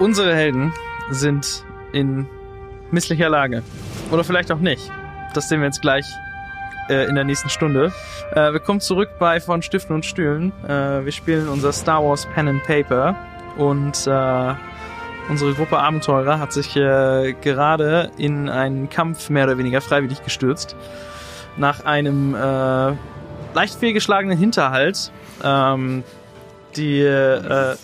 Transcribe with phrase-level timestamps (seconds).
[0.00, 0.72] Unsere Helden
[1.10, 2.26] sind in
[2.90, 3.62] misslicher Lage.
[4.10, 4.90] Oder vielleicht auch nicht.
[5.34, 6.06] Das sehen wir jetzt gleich
[6.88, 7.92] äh, in der nächsten Stunde.
[8.32, 10.54] Äh, wir kommen zurück bei von Stiften und Stühlen.
[10.64, 13.14] Äh, wir spielen unser Star Wars Pen and Paper
[13.58, 14.54] und äh,
[15.28, 20.76] unsere Gruppe Abenteurer hat sich äh, gerade in einen Kampf mehr oder weniger freiwillig gestürzt.
[21.58, 22.94] Nach einem äh,
[23.52, 25.12] leicht fehlgeschlagenen Hinterhalt.
[25.44, 26.04] Ähm,
[26.74, 27.76] die, äh,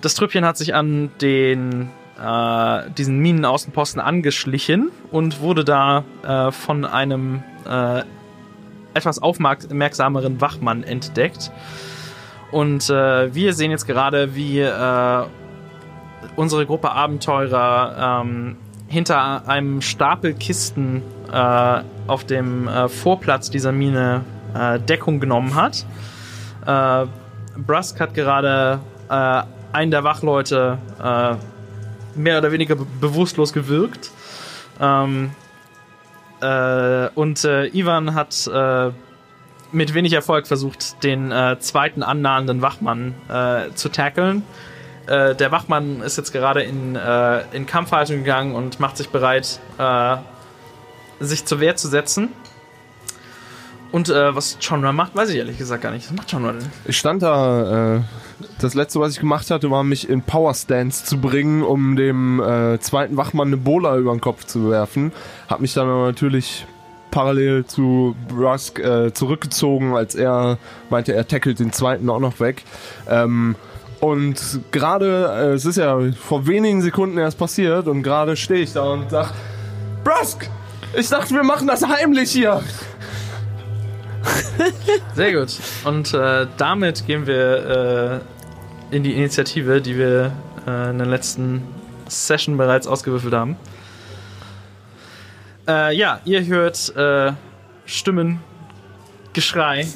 [0.00, 6.84] das Trüppchen hat sich an den äh, diesen Minenaußenposten angeschlichen und wurde da äh, von
[6.84, 8.02] einem äh,
[8.94, 11.52] etwas aufmerksameren Wachmann entdeckt.
[12.50, 15.24] Und äh, wir sehen jetzt gerade, wie äh,
[16.34, 18.56] unsere Gruppe Abenteurer ähm,
[18.88, 24.24] hinter einem Stapel Kisten äh, auf dem äh, Vorplatz dieser Mine
[24.54, 25.84] äh, Deckung genommen hat.
[26.66, 27.06] Äh,
[27.60, 31.34] Brusk hat gerade äh, einen der Wachleute äh,
[32.18, 34.10] mehr oder weniger be bewusstlos gewirkt.
[34.80, 35.30] Ähm,
[36.40, 38.90] äh, und äh, Ivan hat äh,
[39.72, 44.42] mit wenig Erfolg versucht, den äh, zweiten annahenden Wachmann äh, zu tackeln.
[45.10, 46.94] Der Wachmann ist jetzt gerade in,
[47.52, 49.58] in Kampfhaltung gegangen und macht sich bereit,
[51.18, 52.28] sich zur Wehr zu setzen.
[53.90, 56.06] Und äh, was Chandra macht, weiß ich ehrlich gesagt gar nicht.
[56.08, 56.66] Was macht Chandra denn?
[56.84, 58.00] Ich stand da, äh,
[58.60, 62.40] das letzte, was ich gemacht hatte, war mich in Power Stance zu bringen, um dem
[62.40, 65.12] äh, zweiten Wachmann eine Bola über den Kopf zu werfen.
[65.48, 66.66] Hab mich dann aber natürlich
[67.10, 70.58] parallel zu Brusk äh, zurückgezogen, als er
[70.90, 72.64] meinte, er tackelt den zweiten auch noch weg.
[73.08, 73.56] Ähm,
[74.00, 78.72] und gerade, äh, es ist ja vor wenigen Sekunden erst passiert und gerade stehe ich
[78.72, 79.32] da und sag,
[80.04, 80.48] Brusk,
[80.96, 82.62] ich dachte, wir machen das heimlich hier.
[85.14, 85.56] Sehr gut.
[85.84, 88.22] Und äh, damit gehen wir
[88.90, 90.32] äh, in die Initiative, die wir
[90.66, 91.62] äh, in der letzten
[92.08, 93.56] Session bereits ausgewürfelt haben.
[95.66, 97.32] Äh, ja, ihr hört äh,
[97.84, 98.40] Stimmen,
[99.32, 99.86] Geschrei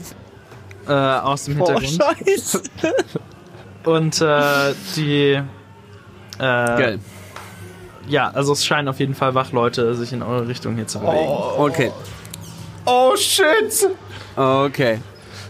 [0.87, 1.99] äh, aus dem Hintergrund.
[2.27, 2.63] Scheiße.
[3.85, 5.33] Und äh, die.
[5.33, 5.43] Äh,
[6.39, 6.99] Geil.
[8.09, 11.29] Ja, also es scheinen auf jeden Fall Wachleute sich in eure Richtung hier zu bewegen.
[11.57, 11.93] Okay.
[12.85, 13.89] Oh shit!
[14.37, 14.99] Okay.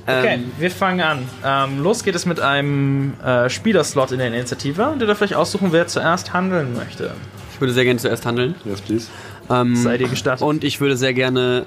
[0.04, 1.28] Okay, Ähm, wir fangen an.
[1.44, 4.88] Ähm, los geht es mit einem äh, Spielerslot in der Initiative.
[4.88, 7.12] Und ihr dürft euch aussuchen, wer zuerst handeln möchte.
[7.54, 8.56] ich würde sehr gerne zuerst handeln.
[8.64, 9.06] Yes, please.
[9.48, 10.42] Ähm, Sei dir gestattet.
[10.42, 11.66] Und ich würde sehr gerne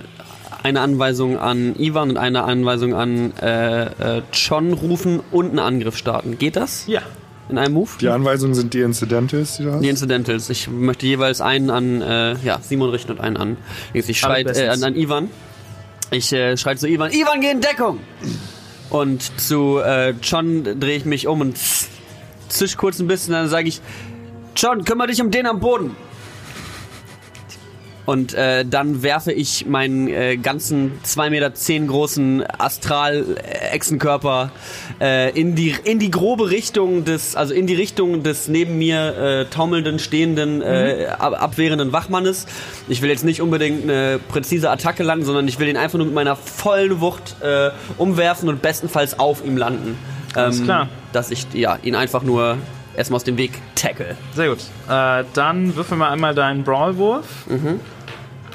[0.64, 3.84] eine Anweisung an Ivan und eine Anweisung an äh,
[4.18, 6.38] äh, John rufen und einen Angriff starten.
[6.38, 6.88] Geht das?
[6.88, 7.02] Ja.
[7.48, 7.92] In einem Move?
[8.02, 9.82] Die Anweisungen sind die Incidentals, die du hast.
[9.82, 10.50] Die Incidentals.
[10.50, 13.58] Ich möchte jeweils einen an äh, ja, Simon richten und einen an.
[13.94, 14.84] Ich schreie äh, bestens.
[14.84, 15.30] an, an Ivan.
[16.12, 18.00] Ich äh, schreie zu Ivan, Ivan, geh in Deckung!
[18.90, 21.58] Und zu äh, John drehe ich mich um und
[22.50, 23.82] zisch kurz ein bisschen, dann sage ich,
[24.56, 25.96] John, kümmere dich um den am Boden.
[28.06, 31.52] Und äh, dann werfe ich meinen äh, ganzen 2,10 Meter
[31.88, 34.52] großen Astral-Echsenkörper
[35.02, 39.18] äh, in, die, in die grobe Richtung des, also in die Richtung des neben mir
[39.18, 42.46] äh, taumelnden, stehenden, äh, ab abwehrenden Wachmannes.
[42.88, 46.06] Ich will jetzt nicht unbedingt eine präzise Attacke landen, sondern ich will ihn einfach nur
[46.06, 49.98] mit meiner vollen Wucht äh, umwerfen und bestenfalls auf ihm landen.
[50.36, 50.90] Alles Ähm, klar.
[51.14, 52.58] Dass ich ja, ihn einfach nur
[52.96, 54.16] erstmal aus dem Weg tackle.
[54.36, 54.60] Sehr gut.
[54.90, 57.26] Äh, dann würfel mal einmal deinen Brawlwurf.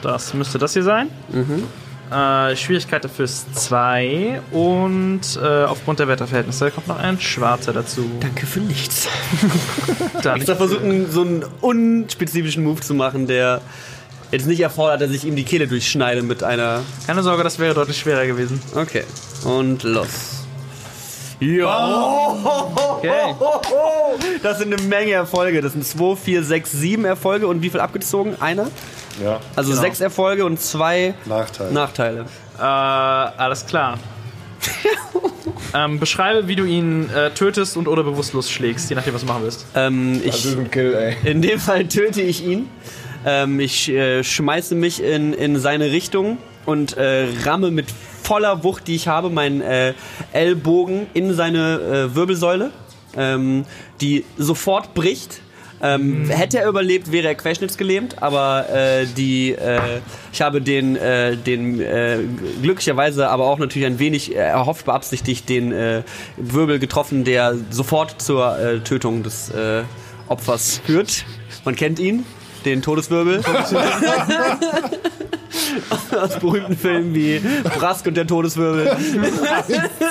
[0.02, 1.08] Das müsste das hier sein.
[2.10, 8.10] Äh, Schwierigkeit dafür ist 2 und äh, aufgrund der Wetterverhältnisse kommt noch ein schwarzer dazu.
[8.20, 9.06] Danke für nichts.
[10.36, 13.60] Ich soll versuchen, so einen unspezifischen Move zu machen, der
[14.32, 16.82] jetzt nicht erfordert, dass ich ihm die Kehle durchschneide mit einer.
[17.06, 18.60] keine Sorge, das wäre deutlich schwerer gewesen.
[18.74, 19.04] Okay.
[19.44, 20.44] Und los.
[21.40, 22.36] Ja.
[22.98, 23.34] Okay.
[24.42, 25.62] Das sind eine Menge Erfolge.
[25.62, 28.36] Das sind 2, 4, 6, 7 Erfolge und wie viel abgezogen?
[28.40, 28.66] Einer?
[29.22, 29.40] Ja.
[29.56, 29.82] Also Genau.
[29.82, 31.72] sechs Erfolge und zwei Nachteil.
[31.72, 32.26] Nachteile.
[32.58, 33.98] Äh, alles klar.
[35.74, 39.26] ähm, beschreibe, wie du ihn äh, tötest und oder bewusstlos schlägst, je nachdem, was du
[39.26, 39.66] machen willst.
[39.74, 41.16] Ähm, ich, Das ist ein Kill, ey.
[41.30, 42.68] In dem Fall töte ich ihn.
[43.24, 47.86] Ähm, ich äh, schmeiße mich in, in seine Richtung und äh, ramme mit
[48.22, 49.92] voller Wucht, die ich habe, meinen äh,
[50.32, 52.70] Ellbogen in seine äh, Wirbelsäule,
[53.16, 53.66] ähm,
[54.00, 55.42] die sofort bricht.
[55.82, 60.00] Ähm, Hätte er überlebt, wäre er querschnittsgelähmt, aber äh, die, äh,
[60.32, 62.18] ich habe den, äh, den äh,
[62.62, 66.02] glücklicherweise, aber auch natürlich ein wenig äh, erhofft beabsichtigt, den äh,
[66.36, 69.82] Wirbel getroffen, der sofort zur äh, Tötung des äh,
[70.28, 71.24] Opfers führt.
[71.64, 72.24] Man kennt ihn,
[72.64, 73.42] den Todeswirbel.
[76.16, 77.40] aus berühmten Filmen wie
[77.78, 78.96] Brask und der Todeswirbel.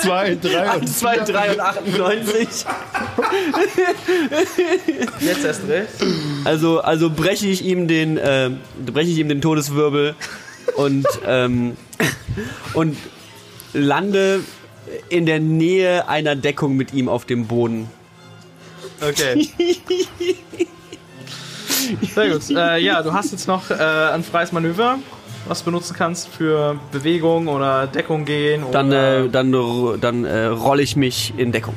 [0.02, 2.48] Zwei, drei und 2, 3 und 98.
[5.20, 5.88] Jetzt erst recht.
[6.44, 8.50] Also, also breche ich ihm den, äh,
[8.84, 10.14] breche ich ihm den Todeswirbel
[10.76, 11.76] und, ähm,
[12.74, 12.96] und
[13.72, 14.40] lande
[15.08, 17.88] in der Nähe einer Deckung mit ihm auf dem Boden.
[19.00, 19.48] Okay.
[22.14, 22.50] Sehr gut.
[22.50, 24.98] Äh, ja, du hast jetzt noch äh, ein freies Manöver,
[25.46, 28.64] was du benutzen kannst für Bewegung oder Deckung gehen.
[28.64, 31.74] Oder Dann, äh, dann, dann äh, rolle ich mich in Deckung.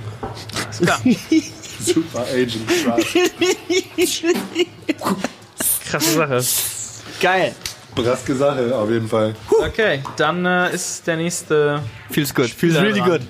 [0.66, 1.00] Alles klar.
[1.80, 3.18] Super Agent Trust.
[5.90, 6.44] Krasse Sache.
[7.22, 7.54] Geil.
[7.96, 9.36] Braske Sache, auf jeden Fall.
[9.50, 11.82] Okay, dann äh, ist der nächste.
[12.10, 12.50] Feels good.
[12.50, 13.10] Feels really dran.
[13.10, 13.22] good.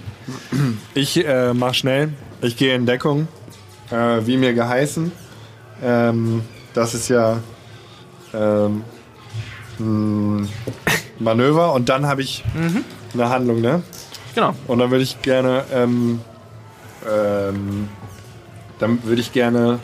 [0.93, 2.13] Ich äh, mach schnell.
[2.41, 3.27] Ich gehe in Deckung,
[3.91, 5.11] äh, wie mir geheißen.
[5.83, 6.43] Ähm,
[6.73, 7.37] das ist ja
[8.33, 8.83] ähm,
[9.79, 10.49] ein
[11.19, 12.43] Manöver und dann habe ich
[13.13, 13.81] eine Handlung, ne?
[14.35, 14.53] Genau.
[14.67, 16.19] Und dann würde ich gerne, ähm,
[17.09, 17.89] ähm,
[18.79, 19.79] dann würde ich gerne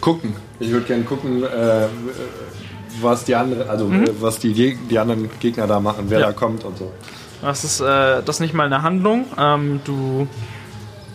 [0.00, 0.34] gucken.
[0.58, 1.86] Ich würde gerne gucken, äh,
[3.00, 6.26] was die andere, also äh, was die, Geg- die anderen Gegner da machen, wer Ja.
[6.26, 6.92] da kommt und so.
[7.42, 9.26] Das ist, äh, das ist nicht mal eine Handlung.
[9.38, 10.26] Ähm, du.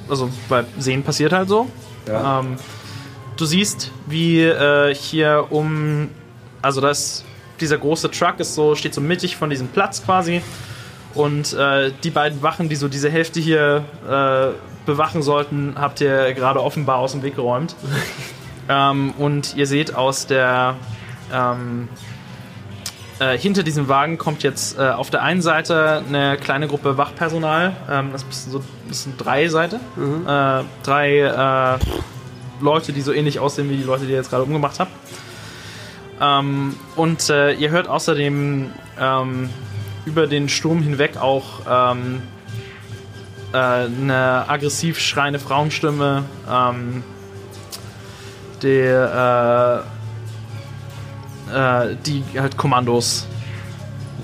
[0.10, 1.68] Also, weil Sehen passiert halt so.
[2.08, 2.40] Ja.
[2.40, 2.56] Ähm,
[3.38, 6.10] du siehst, wie äh, hier um.
[6.62, 7.24] Also, das,
[7.60, 10.42] dieser große Truck ist so, steht so mittig von diesem Platz quasi.
[11.14, 16.34] Und äh, die beiden Wachen, die so diese Hälfte hier äh, bewachen sollten, habt ihr
[16.34, 17.76] gerade offenbar aus dem Weg geräumt.
[18.70, 20.76] ähm, und ihr seht aus der.
[21.32, 21.88] Ähm,
[23.18, 27.74] äh, hinter diesem Wagen kommt jetzt äh, auf der einen Seite eine kleine Gruppe Wachpersonal.
[27.90, 29.80] Ähm, das, ist so, das sind drei Seite.
[29.98, 31.80] Äh, drei äh,
[32.62, 34.92] Leute, die so ähnlich aussehen wie die Leute, die ihr jetzt gerade umgemacht habt.
[36.22, 39.50] Ähm, und äh, ihr hört außerdem ähm,
[40.06, 42.22] über den Sturm hinweg auch ähm,
[43.52, 47.04] äh, eine aggressiv schreiende Frauenstimme, ähm,
[48.62, 49.78] die, äh,
[51.54, 53.28] äh, die halt Kommandos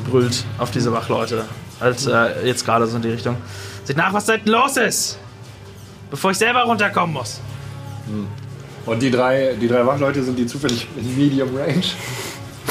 [0.09, 1.45] brüllt auf diese Wachleute.
[1.79, 3.37] Halt äh, jetzt gerade so in die Richtung.
[3.83, 5.17] Seht nach, was da los ist!
[6.09, 7.41] Bevor ich selber runterkommen muss.
[8.85, 11.81] Und die drei, die drei Wachleute sind die zufällig in Medium Range?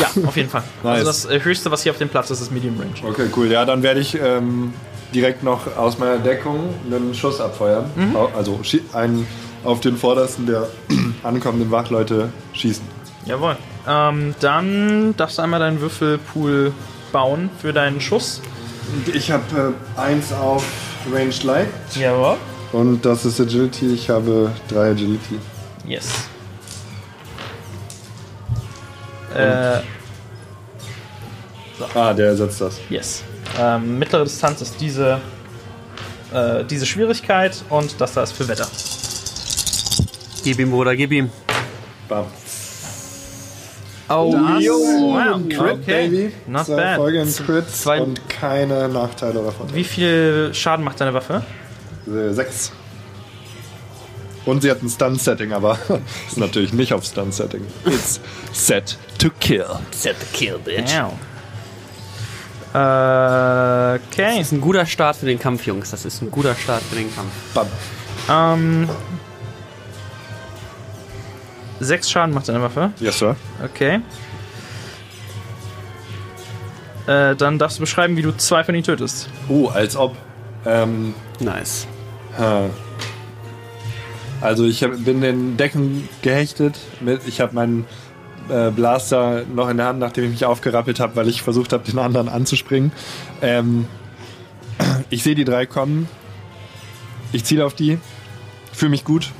[0.00, 0.62] Ja, auf jeden Fall.
[0.82, 0.98] Nice.
[0.98, 2.92] Also das äh, höchste, was hier auf dem Platz ist, ist Medium Range.
[3.12, 3.46] Okay, cool.
[3.50, 4.72] Ja, dann werde ich ähm,
[5.14, 7.84] direkt noch aus meiner Deckung einen Schuss abfeuern.
[8.14, 8.60] Au- Also
[8.92, 9.26] einen
[9.64, 10.68] auf den vordersten der
[11.22, 12.84] ankommenden Wachleute schießen.
[13.26, 13.56] Jawohl.
[13.86, 16.72] Ähm, dann darfst du einmal deinen Würfelpool
[17.12, 18.40] bauen für deinen Schuss.
[19.12, 20.64] Ich habe äh, eins auf
[21.12, 22.36] Ranged Light Jawohl.
[22.72, 23.94] Und das ist Agility.
[23.94, 25.38] Ich habe drei Agility.
[25.86, 26.06] Yes.
[29.34, 29.80] Äh,
[31.94, 32.78] Ah, der ersetzt das.
[32.90, 33.22] yes.
[33.58, 35.18] Ähm, mittlere Distanz ist diese,
[36.32, 38.66] äh, diese Schwierigkeit und das da ist für Wetter.
[40.44, 41.30] Gib ihm, Bruder, gib ihm.
[42.08, 42.26] Bam.
[44.10, 46.08] Oh, Das, wow, Crit, okay.
[46.08, 46.32] Baby.
[46.48, 46.96] Not Zwei bad.
[46.96, 49.72] Folge in Crit Zwei- und keine Nachteile davon.
[49.72, 51.42] Wie viel Schaden macht deine Waffe?
[52.10, 52.72] Äh, Sechs.
[54.46, 55.78] Und sie hat ein Stun-Setting, aber
[56.28, 57.64] ist natürlich nicht auf Stun-Setting.
[57.84, 58.20] It's
[58.52, 59.66] set to kill.
[59.90, 60.90] set the kill, bitch.
[60.98, 61.12] Wow.
[62.72, 64.36] Äh, okay.
[64.38, 65.90] Das ist ein guter Start für den Kampf, Jungs.
[65.90, 67.32] Das ist ein guter Start für den Kampf.
[67.52, 67.66] Bam.
[68.28, 68.88] Ähm,
[71.80, 72.92] sechs Schaden macht deine Waffe.
[73.00, 73.36] Yes, sir.
[73.62, 74.00] Okay.
[77.06, 79.28] Äh, dann darfst du beschreiben, wie du zwei von ihnen tötest.
[79.48, 80.16] Oh, als ob.
[80.64, 81.86] Ähm, Nice.
[82.38, 82.70] Ha.
[84.40, 86.78] also ich hab, bin in Decken gehechtet.
[87.00, 87.86] Mit, ich habe meinen
[88.48, 91.84] äh, Blaster noch in der Hand, nachdem ich mich aufgerappelt habe, weil ich versucht habe,
[91.84, 92.92] den anderen anzuspringen.
[93.42, 93.86] Ähm,
[95.10, 96.08] ich sehe die drei kommen.
[97.32, 97.98] Ich ziele auf die.
[98.72, 99.30] Fühle mich gut.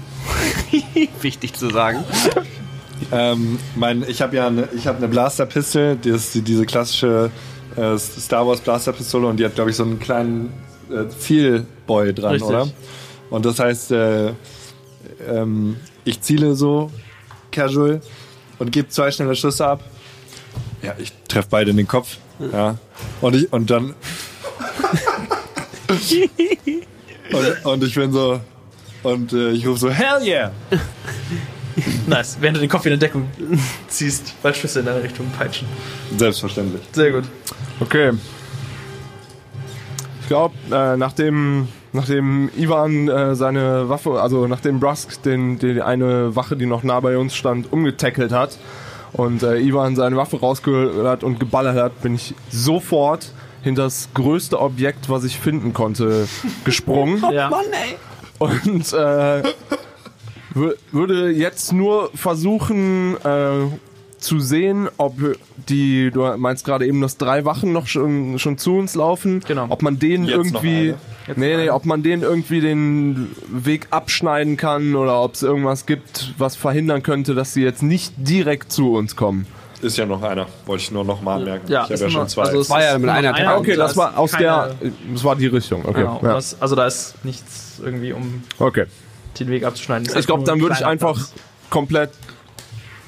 [1.21, 2.05] Wichtig zu sagen.
[3.13, 7.31] Ähm, mein, ich habe ja eine, ich habe eine Blaster-Pistole, die ist die, diese klassische
[7.77, 10.53] äh, Star Wars Blaster-Pistole und die hat, glaube ich, so einen kleinen
[10.91, 12.49] äh, Zielboy dran, Richtig.
[12.49, 12.69] oder?
[13.31, 14.33] Und das heißt, äh,
[15.29, 16.91] ähm, ich ziele so
[17.51, 18.01] casual
[18.59, 19.83] und gebe zwei schnelle Schüsse ab.
[20.83, 22.17] Ja, ich treffe beide in den Kopf.
[22.53, 22.77] Ja.
[23.21, 23.95] Und ich und dann
[27.33, 28.41] und, und ich bin so
[29.03, 30.53] und äh, ich rufe so Hell yeah!
[32.07, 32.37] Nice.
[32.41, 33.29] Während du den Kopf in der Deckung
[33.89, 35.67] ziehst, weil Schüsse in deine Richtung peitschen.
[36.17, 36.83] Selbstverständlich.
[36.93, 37.25] Sehr gut.
[37.79, 38.13] Okay.
[40.31, 46.37] Ich glaube, äh, nachdem, nachdem Ivan äh, seine Waffe, also nachdem Brusk den, die eine
[46.37, 48.57] Wache, die noch nah bei uns stand, umgetackelt hat
[49.13, 53.33] und äh, Ivan seine Waffe rausgeholt hat und geballert hat, bin ich sofort
[53.63, 56.29] hinter das größte Objekt, was ich finden konnte,
[56.65, 57.25] gesprungen.
[57.33, 57.51] Ja.
[57.51, 57.97] Mann, ey.
[58.39, 59.43] Und äh,
[60.55, 63.67] wür- würde jetzt nur versuchen äh,
[64.19, 65.15] zu sehen, ob
[65.71, 69.67] die, du meinst gerade eben, dass drei Wachen noch schon, schon zu uns laufen, Genau.
[69.69, 70.95] ob man denen Jetzt irgendwie,
[71.37, 76.35] nee, nee, ob man denen irgendwie den Weg abschneiden kann oder ob es irgendwas gibt,
[76.37, 79.47] was verhindern könnte, dass sie jetzt nicht direkt zu uns kommen.
[79.83, 81.71] Ist ja noch einer, wollte ich nur noch mal anmerken.
[81.73, 82.43] Ja, ich habe ja schon zwei.
[82.43, 84.77] also es War ja mit einer und okay, da das war aus keine- der,
[85.15, 85.87] das war die Richtung.
[85.87, 86.35] Okay, Genau, ja.
[86.35, 88.85] das, also da ist nichts irgendwie, um okay.
[89.39, 90.07] den Weg abzuschneiden.
[90.07, 91.33] Das Ich glaube, dann würde ich einfach Platz.
[91.71, 92.11] komplett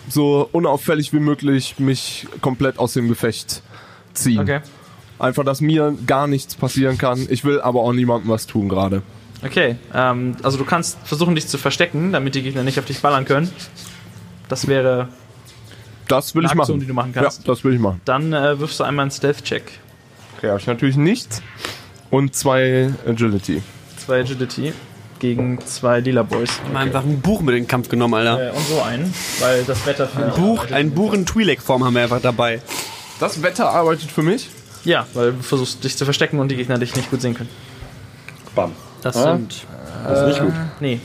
[0.09, 3.63] so unauffällig wie möglich mich komplett aus dem Gefecht
[4.15, 4.41] ziehen.
[4.41, 4.61] Okay.
[5.19, 7.27] Einfach, dass mir gar nichts passieren kann.
[7.31, 9.03] Ich will aber auch niemandem was tun gerade.
[9.45, 13.01] Okay, ähm, also du kannst versuchen, dich zu verstecken, damit die Gegner nicht auf dich
[13.01, 13.51] ballern können.
[14.49, 15.09] Das wäre.
[16.09, 16.81] Das will Eine ich Aktion, machen.
[16.81, 17.39] die du machen kannst.
[17.41, 18.01] Ja, das will ich machen.
[18.05, 19.63] Dann äh, wirfst du einmal einen Stealth-Check.
[20.37, 21.43] Okay, habe ich natürlich nichts.
[22.11, 23.63] Und zwei Agility.
[23.97, 24.73] Zwei Agility
[25.23, 26.51] gegen zwei Lila Boys.
[26.73, 28.49] Mal einfach ein Buch mit in den Kampf genommen, Alter.
[28.49, 31.95] Äh, und so einen, weil das Wetter für mich Buch, ein Buch in Twi'lek-Form haben
[31.95, 32.61] wir einfach dabei.
[33.21, 34.49] Das Wetter arbeitet für mich.
[34.85, 37.49] Ja, weil du versuchst dich zu verstecken und die Gegner dich nicht gut sehen können.
[38.57, 38.73] Bam.
[39.03, 39.35] Das Ah.
[39.37, 39.65] sind
[40.05, 40.53] Das ist nicht gut.
[40.81, 40.99] Nee,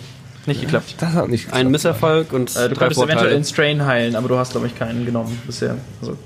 [0.48, 0.96] nicht geklappt.
[1.00, 3.36] Das hat nicht ein Misserfolg und Äh, du drei könntest eventuell Vorteile.
[3.36, 5.76] den Strain heilen, aber du hast, glaube ich, keinen genommen bisher.
[6.02, 6.18] Also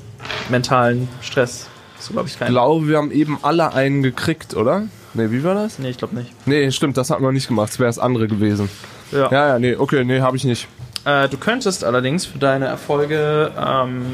[0.49, 1.67] mentalen Stress
[1.97, 2.51] hast du, glaube ich, Ich keinen.
[2.51, 4.83] glaube, wir haben eben alle einen gekriegt, oder?
[5.13, 5.79] Nee, wie war das?
[5.79, 6.31] Nee, ich glaube nicht.
[6.45, 7.69] Nee, stimmt, das hatten wir nicht gemacht.
[7.69, 8.69] Das wäre das andere gewesen.
[9.11, 9.29] Ja.
[9.31, 10.67] Ja, ja, nee, okay, nee, habe ich nicht.
[11.03, 14.05] Äh, du könntest allerdings für deine Erfolge ähm,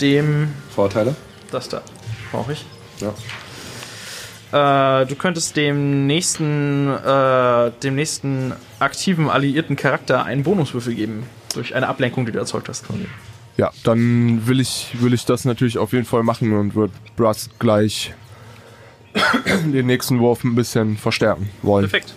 [0.00, 0.48] dem.
[0.74, 1.14] Vorteile?
[1.50, 1.80] Das da
[2.32, 2.64] brauche ich.
[3.00, 3.12] Ja.
[4.50, 11.24] Äh, du könntest dem nächsten, äh, dem nächsten aktiven alliierten Charakter einen Bonuswürfel geben.
[11.54, 12.86] Durch eine Ablenkung, die du erzeugt hast.
[12.86, 13.06] quasi.
[13.56, 17.50] Ja, dann will ich, will ich das natürlich auf jeden Fall machen und wird Brass
[17.58, 18.14] gleich
[19.44, 21.88] den nächsten Wurf ein bisschen verstärken wollen.
[21.88, 22.14] Perfekt.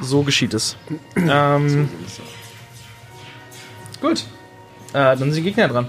[0.00, 0.76] So geschieht es.
[1.16, 1.88] ähm,
[4.00, 4.24] gut.
[4.92, 5.88] Äh, dann sind die Gegner dran.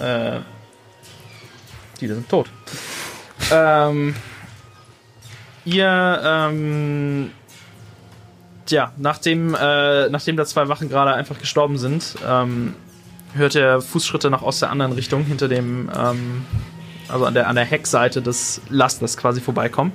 [0.00, 0.40] Äh,
[2.00, 2.50] die sind tot.
[3.50, 4.14] ähm,
[5.64, 7.30] ihr, ähm,
[8.66, 12.74] tja, nachdem, äh, nachdem da zwei Wachen gerade einfach gestorben sind, ähm,
[13.34, 16.44] hört ihr Fußschritte noch aus der anderen Richtung, hinter dem, ähm,
[17.08, 19.92] also an der, an der Heckseite des Lasters quasi vorbeikommen.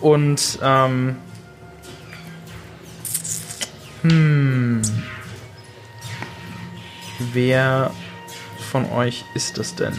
[0.00, 1.16] Und, ähm,
[4.02, 4.82] hm,
[7.32, 7.90] wer
[8.70, 9.92] von euch ist das denn?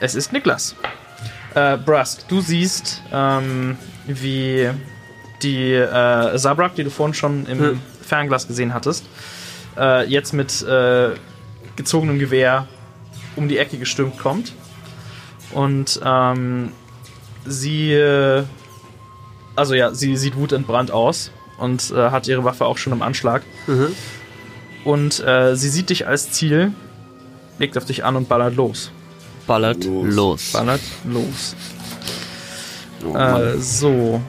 [0.00, 0.74] Es ist Niklas.
[1.54, 4.70] Äh, Brusk, du siehst, ähm, wie
[5.42, 7.82] die äh, Zabrak, die du vorhin schon im Hm.
[8.02, 9.04] Fernglas gesehen hattest,
[9.76, 11.14] äh, jetzt mit äh,
[11.76, 12.66] gezogenem Gewehr
[13.36, 14.52] um die Ecke gestürmt kommt.
[15.52, 16.72] Und ähm,
[17.44, 18.44] sie, äh,
[19.54, 23.42] also ja, sie sieht wutentbrannt aus und äh, hat ihre Waffe auch schon im Anschlag.
[23.66, 23.88] Mhm.
[24.84, 26.72] Und äh, sie sieht dich als Ziel,
[27.58, 28.90] legt auf dich an und ballert los.
[29.46, 30.14] Ballert Los.
[30.14, 30.52] los.
[30.52, 31.56] Ballert los.
[33.04, 33.16] Oh.
[33.16, 34.20] Äh, so.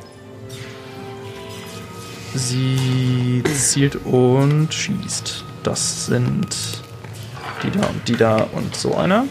[2.36, 5.44] Sie zielt und schießt.
[5.64, 6.56] Das sind
[7.64, 9.26] die da und die da und so einer.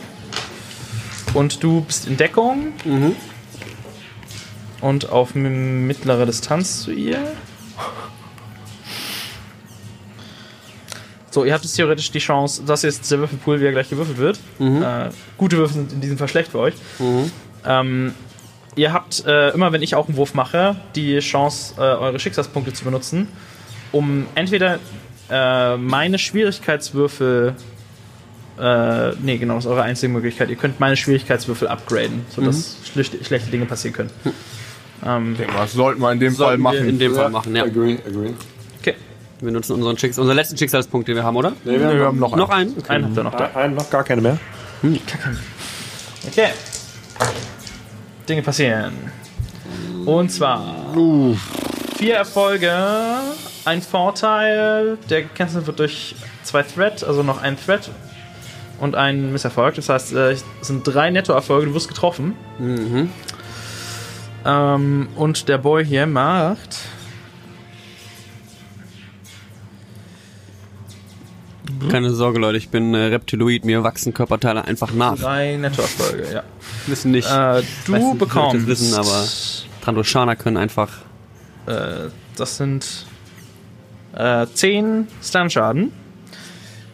[1.35, 3.15] Und du bist in Deckung Mhm.
[4.81, 7.19] und auf mittlere Distanz zu ihr.
[11.31, 13.91] So, ihr habt jetzt theoretisch die Chance, das ist jetzt der Würfelpool, wie er gleich
[13.91, 14.39] gewürfelt wird.
[14.59, 14.83] Mhm.
[14.83, 16.75] Äh, gute Würfel sind in diesem Fall schlecht für euch.
[16.99, 17.31] Mhm.
[17.67, 18.15] Ähm,
[18.75, 22.73] ihr habt äh, immer, wenn ich auch einen Wurf mache, die Chance, äh, eure Schicksalspunkte
[22.73, 23.29] zu benutzen,
[23.93, 24.79] um entweder
[25.29, 27.55] äh, meine Schwierigkeitswürfel.
[28.59, 30.49] Äh, nee, genau, das ist eure einzige Möglichkeit.
[30.49, 34.11] Ihr könnt meine Schwierigkeitswürfel upgraden, sodass schlechte, schlechte Dinge passieren können.
[35.05, 36.89] Ähm, Das sollten wir in dem Fall wir machen.
[36.89, 37.65] in dem Fall machen, ja.
[37.65, 38.33] Agree, agree.
[38.81, 38.95] okay,
[39.41, 41.53] Wir nutzen unseren, Schicks unseren letzten Schicksalspunkt, den wir haben, oder?
[41.65, 42.75] Nee, wir haben noch Noch einen?
[42.79, 42.93] Okay.
[42.95, 43.45] einen habt ihr noch da.
[43.47, 44.39] Ein, ein, noch gar keine mehr.
[46.27, 46.49] Okay.
[48.29, 48.93] Dinge passieren.
[50.07, 50.95] Und zwar
[51.97, 52.73] vier Erfolge,
[53.65, 57.91] ein Vorteil, der gekennzeichnet wird durch zwei Threat, also noch ein Threat
[58.79, 59.75] und ein Misserfolg.
[59.77, 62.35] Das heißt, äh, es sind drei Nettoerfolge, du wirst getroffen.
[62.59, 63.11] Mhm.
[64.45, 66.77] Ähm, und der Boy hier macht.
[71.91, 75.19] Keine Sorge, Leute, ich bin äh, Reptiloid, mir wachsen Körperteile einfach nach.
[75.19, 76.43] Drei Nettoerfolge, ja.
[76.87, 77.29] Wissen nicht.
[77.29, 78.57] Äh, du nicht, bekommst.
[78.63, 79.25] das wissen, aber-
[79.83, 80.91] Trandoshaner können einfach.
[81.67, 83.07] Äh, das sind
[84.15, 85.93] äh, 10 Stun-Schaden,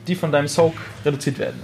[0.07, 1.61] die von deinem Soak reduziert werden.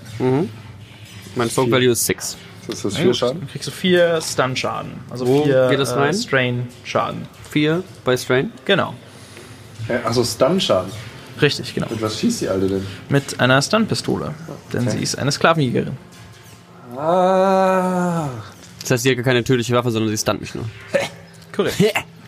[1.35, 2.37] Mein Soak Value ist 6.
[2.67, 3.41] Das ist das vier Schaden.
[3.41, 4.93] Dann kriegst du 4 Stun-Schaden.
[5.11, 6.13] Also Wo 4 geht das rein?
[6.15, 7.27] Strain-Schaden.
[7.51, 8.53] 4 bei Strain.
[8.67, 8.95] Genau.
[9.89, 10.93] Äh, Achso, Stun-Schaden.
[11.41, 11.87] Richtig, genau.
[11.89, 12.87] Mit was schießt die Alte denn?
[13.09, 14.35] Mit einer Stun-Pistole.
[14.73, 14.91] Denn Okay.
[14.99, 15.97] sie ist eine Sklavenjägerin.
[16.97, 18.29] Ah.
[18.81, 20.65] Das heißt, sie hat gar keine tödliche Waffe, sondern sie stunt mich nur.
[21.53, 21.77] Korrekt.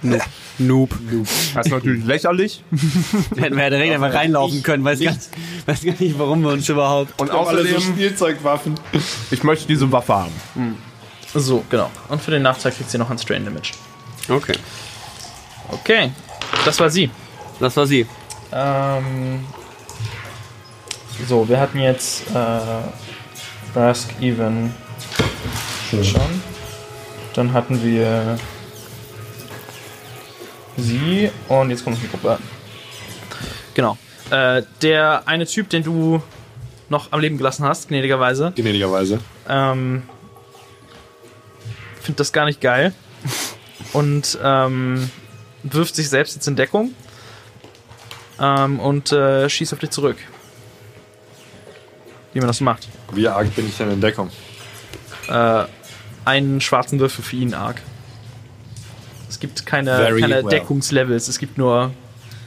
[0.61, 0.91] Noob.
[1.11, 1.27] Noob.
[1.55, 2.63] Das ist natürlich lächerlich.
[3.37, 4.85] Hätten wir ja direkt einfach reinlaufen können.
[4.85, 5.29] Weiß gar, nicht,
[5.67, 7.21] weiß gar nicht, warum wir uns überhaupt...
[7.21, 8.79] Und Alle so außerdem, Spielzeugwaffen.
[9.31, 10.77] ich möchte diese Waffe haben.
[11.35, 11.91] So, genau.
[12.09, 13.73] Und für den Nachteil kriegt sie noch ein Strain Damage.
[14.29, 14.55] Okay.
[15.69, 16.11] Okay.
[16.65, 17.11] Das war sie.
[17.59, 18.07] Das war sie.
[18.53, 19.45] Ähm,
[21.29, 22.61] so, wir hatten jetzt äh,
[23.75, 24.75] Brask Even
[25.91, 26.43] schon.
[27.35, 28.39] Dann hatten wir
[30.77, 32.39] sie und jetzt kommt noch die Gruppe.
[33.75, 33.97] Genau.
[34.31, 36.23] Äh, der eine Typ, den du
[36.89, 39.21] noch am Leben gelassen hast, gnädigerweise, Gnädigerweise.
[39.49, 40.03] ähm,
[42.01, 42.93] findet das gar nicht geil
[43.93, 45.11] und ähm,
[45.63, 46.95] wirft sich selbst jetzt in Deckung
[48.41, 50.17] ähm, und äh, schießt auf dich zurück.
[52.33, 52.89] Wie man das macht.
[53.13, 54.31] Wie arg bin ich denn in Deckung?
[55.29, 55.65] Äh,
[56.25, 57.81] einen schwarzen Würfel für ihn arg.
[59.31, 60.51] Es gibt keine, Very keine well.
[60.51, 61.93] Deckungslevels, es gibt nur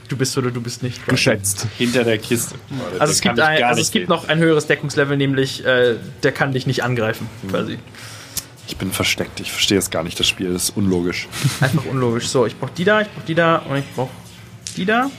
[0.09, 1.05] du bist oder du bist nicht.
[1.07, 1.65] Geschätzt.
[1.77, 2.55] Hinter der Kiste.
[2.99, 6.51] Also es gibt, ein, also es gibt noch ein höheres Deckungslevel, nämlich äh, der kann
[6.51, 7.79] dich nicht angreifen, quasi.
[8.67, 9.39] Ich bin versteckt.
[9.39, 10.53] Ich verstehe es gar nicht, das Spiel.
[10.53, 11.27] Das ist unlogisch.
[11.61, 12.27] Einfach unlogisch.
[12.27, 14.09] So, ich brauch die da, ich brauch die da und ich brauch
[14.77, 15.09] die da.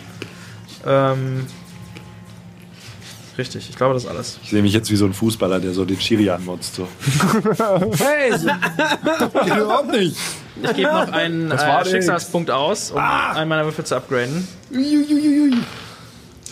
[0.87, 1.47] Ähm,
[3.39, 4.39] richtig, ich glaube, das ist alles.
[4.43, 6.75] Ich sehe mich jetzt wie so ein Fußballer, der so den Schiri anmotzt.
[6.75, 6.89] So.
[7.99, 8.49] hey, so,
[9.47, 10.17] überhaupt nicht.
[10.63, 14.47] Ich gebe noch einen äh, Schicksalspunkt aus, um einen meiner Würfel zu upgraden.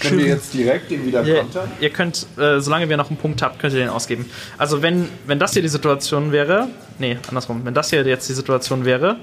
[0.01, 1.71] Können wir jetzt direkt den wieder Ihr, kontern?
[1.81, 4.29] ihr könnt, äh, solange wir noch einen Punkt habt, könnt ihr den ausgeben.
[4.59, 6.69] Also wenn, wenn das hier die Situation wäre,
[6.99, 9.17] nee, andersrum, wenn das hier jetzt die Situation wäre,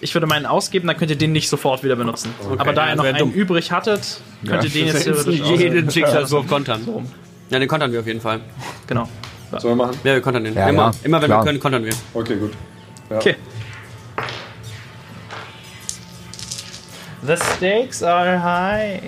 [0.00, 2.32] ich würde meinen ausgeben, dann könnt ihr den nicht sofort wieder benutzen.
[2.58, 3.32] Aber da ihr noch einen dumm.
[3.32, 5.40] übrig hattet, könnt ihr den jetzt theoretisch.
[5.40, 7.06] Jeden Schicksalswurf kontern.
[7.50, 8.40] Ja, den kontern wir auf jeden Fall.
[8.86, 9.08] Genau.
[9.50, 9.98] Sollen wir machen?
[10.04, 10.54] Ja, wir kontern den.
[10.54, 11.40] Ja, immer, ja, immer wenn klar.
[11.40, 11.92] wir können, kontern wir.
[12.14, 12.52] Okay, gut.
[13.10, 13.16] Ja.
[13.16, 13.36] Okay.
[17.22, 19.02] The stakes are high.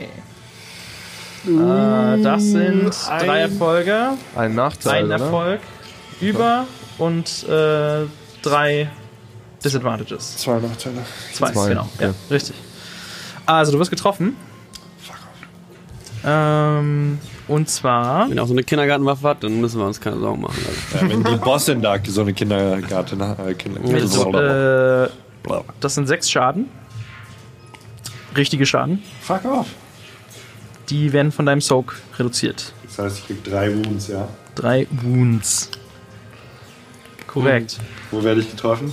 [1.46, 5.24] Äh, das sind drei Erfolge, Ein Nachteil, ein oder?
[5.24, 5.60] Erfolg
[6.20, 6.66] über
[6.98, 8.06] und äh,
[8.42, 8.88] drei
[9.64, 10.36] Disadvantages.
[10.36, 10.98] Zwei Nachteile.
[11.32, 11.88] Zwei, Zwei, genau.
[11.94, 12.06] okay.
[12.06, 12.54] Ja, richtig.
[13.46, 14.36] Also, du wirst getroffen.
[16.24, 18.30] Ähm, und zwar.
[18.30, 20.58] Wenn er auch so eine Kindergartenwaffe hat, dann müssen wir uns keine Sorgen machen.
[20.92, 21.06] Alter.
[21.06, 25.10] Ja, wenn die Bossin da so eine Kindergarten äh, Kinder, Mit, Kinder äh,
[25.80, 26.68] das sind sechs Schaden.
[28.36, 29.02] Richtige Schaden.
[29.20, 29.66] Fuck off.
[30.88, 32.72] Die werden von deinem Soak reduziert.
[32.84, 34.28] Das heißt, ich krieg drei Wounds, ja.
[34.54, 35.70] Drei Wounds.
[37.26, 37.78] Korrekt.
[38.10, 38.92] Wo werde ich getroffen?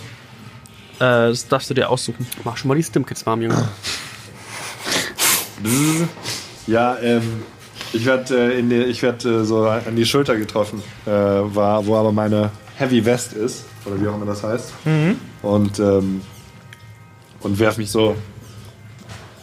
[1.00, 2.26] Äh, das darfst du dir aussuchen.
[2.44, 3.68] Mach schon mal die Stimkits warm, Junge.
[6.68, 7.44] Ja, ähm,
[7.92, 11.86] ich werde äh, in die, ich werd, äh, so an die Schulter getroffen, äh, war,
[11.86, 14.74] wo aber meine Heavy Vest ist, oder wie auch immer das heißt.
[15.42, 16.22] Und, ähm,
[17.42, 18.16] und werf mich so,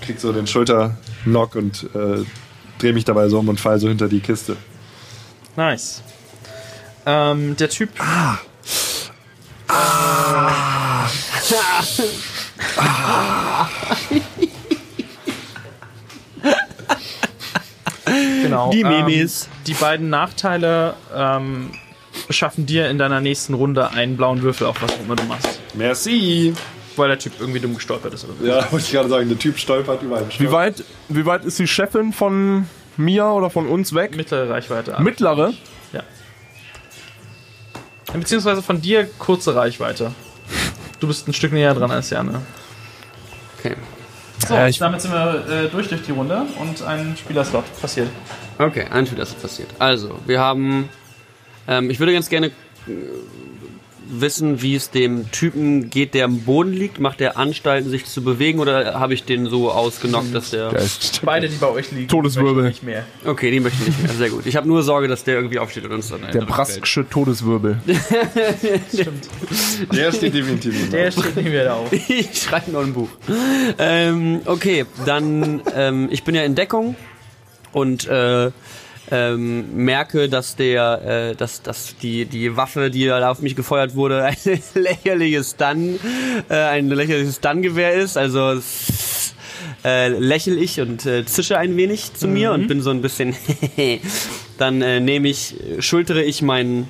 [0.06, 2.24] krieg so den Schulterknock und äh,
[2.78, 4.56] drehe mich dabei so um und fall so hinter die Kiste.
[5.56, 6.02] Nice.
[7.04, 7.90] Ähm, der Typ.
[18.42, 18.70] genau.
[18.70, 19.48] Die ähm, Mimis.
[19.66, 21.72] die beiden Nachteile ähm,
[22.30, 25.60] schaffen dir in deiner nächsten Runde einen blauen Würfel auf was auch immer du machst.
[25.74, 26.54] Merci!
[26.96, 28.46] Weil der Typ irgendwie dumm gestolpert ist oder so.
[28.46, 30.52] Ja, wollte ich gerade sagen, der Typ stolpert über einen Wie Stock.
[30.52, 34.16] weit, wie weit ist die Chefin von mir oder von uns weg?
[34.16, 34.96] Mittlere Reichweite.
[35.02, 35.52] Mittlere?
[35.92, 36.02] Ja.
[38.12, 40.12] Beziehungsweise von dir kurze Reichweite.
[41.00, 42.40] Du bist ein Stück näher dran als Jana.
[43.58, 43.74] Okay.
[44.46, 48.08] So, ich- damit sind wir äh, durch durch die Runde und ein Spielerslot passiert.
[48.58, 49.68] Okay, ein Spiel, das ist passiert.
[49.78, 50.88] Also, wir haben.
[51.68, 52.52] Ähm, ich würde ganz gerne äh,
[54.08, 57.00] wissen, wie es dem Typen geht, der am Boden liegt.
[57.00, 60.72] Macht der Anstalten, sich zu bewegen oder habe ich den so ausgenockt, dass der.
[61.22, 62.62] Beide, die bei euch liegen, Todeswirbel.
[62.64, 63.04] möchten nicht mehr.
[63.24, 64.12] Okay, die möchte ich nicht mehr.
[64.12, 64.46] Sehr gut.
[64.46, 66.20] Ich habe nur Sorge, dass der irgendwie aufsteht und uns dann.
[66.32, 67.80] der Braskische Todeswirbel.
[69.92, 71.92] Der steht definitiv nicht Der steht nicht mehr da auf.
[72.08, 73.08] ich schreibe noch ein Buch.
[73.78, 76.96] Ähm, okay, dann, ähm, ich bin ja in Deckung
[77.72, 78.50] und äh,
[79.10, 83.94] ähm, merke, dass der, äh, dass, dass die, die Waffe, die da auf mich gefeuert
[83.94, 84.38] wurde, ein
[84.74, 85.98] lächerliches Stun,
[86.48, 88.16] äh, ein lächerliches Stun-Gewehr ist.
[88.16, 88.60] Also
[89.84, 93.36] äh, lächel ich und äh, zische ein wenig zu mir und bin so ein bisschen.
[94.58, 96.88] Dann äh, nehme ich, schultere ich meinen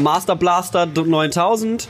[0.00, 1.88] Master Blaster 9000,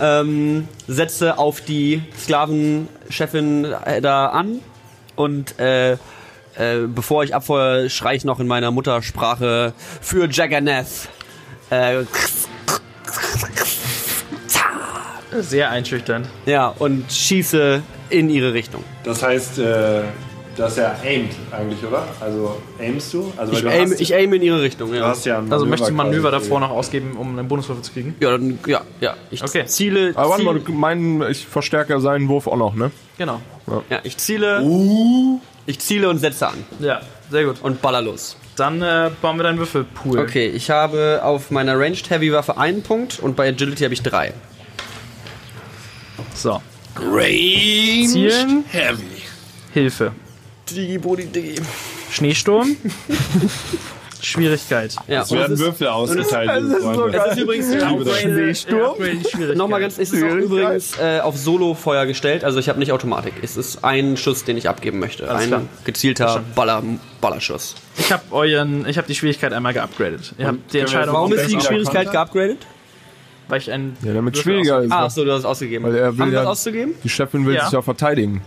[0.00, 4.60] ähm, setze auf die Sklavenchefin äh, da an
[5.14, 5.96] und äh,
[6.56, 11.08] äh, bevor ich abfeuere, schrei ich noch in meiner Muttersprache für Jagannath.
[11.70, 12.04] Äh,
[15.40, 16.28] Sehr einschüchternd.
[16.46, 18.84] ja, und schieße in ihre Richtung.
[19.02, 20.02] Das heißt, äh,
[20.56, 22.06] dass er aimt eigentlich, oder?
[22.20, 23.32] Also aimst du?
[23.36, 25.08] Also Ich du aim, hast, ich aim in ihre Richtung, du ja.
[25.08, 28.14] hast ja ein Also möchtest du Manöver davor noch ausgeben, um einen Bonuswürfel zu kriegen?
[28.20, 29.14] Ja, dann, ja, ja.
[29.32, 29.66] Ich Okay.
[29.66, 32.92] ziele, Aber warte mal, mein, ich verstärke seinen Wurf auch noch, ne?
[33.18, 33.40] Genau.
[33.90, 34.60] ja, ich ziele,
[35.66, 37.00] ich ziele und setze an Ja,
[37.30, 37.56] sehr gut.
[37.62, 38.36] und baller los.
[38.56, 40.18] Dann äh, bauen wir deinen Würfelpool.
[40.20, 44.02] Okay, ich habe auf meiner Ranged Heavy Waffe einen Punkt und bei Agility habe ich
[44.02, 44.32] drei.
[46.34, 46.62] So.
[46.96, 48.64] Range Zielen.
[48.70, 49.22] Heavy.
[49.72, 50.12] Hilfe.
[50.70, 51.60] Digi, Bodi, Digi.
[52.12, 52.76] Schneesturm.
[54.24, 54.96] Schwierigkeit.
[55.06, 57.18] Ja, Es werden Würfel ausgeteilt, liebe Freunde.
[57.18, 59.56] Es ist übrigens Schneesturm.
[59.56, 63.34] Nochmal ganz, es ist auch übrigens äh, auf Solo-Feuer gestellt, also ich habe nicht Automatik.
[63.42, 65.28] Es ist ein Schuss, den ich abgeben möchte.
[65.30, 65.62] Alles ein klar.
[65.84, 66.82] gezielter Baller,
[67.20, 67.74] Ballerschuss.
[67.96, 70.34] Ich habe euren, ich habe die Schwierigkeit einmal geupgradet.
[70.38, 72.58] Ihr habt die Entscheidung, Warum ist die Schwierigkeit geupgradet?
[73.46, 74.90] weil ich einen Ja, damit schwieriger ist.
[74.90, 75.10] Ah, ne?
[75.10, 75.84] so, du hast es ausgegeben.
[75.84, 76.94] Weil er will Haben wir was auszugeben?
[77.04, 77.64] Die Chefin will Ja.
[77.64, 78.40] sich ja verteidigen.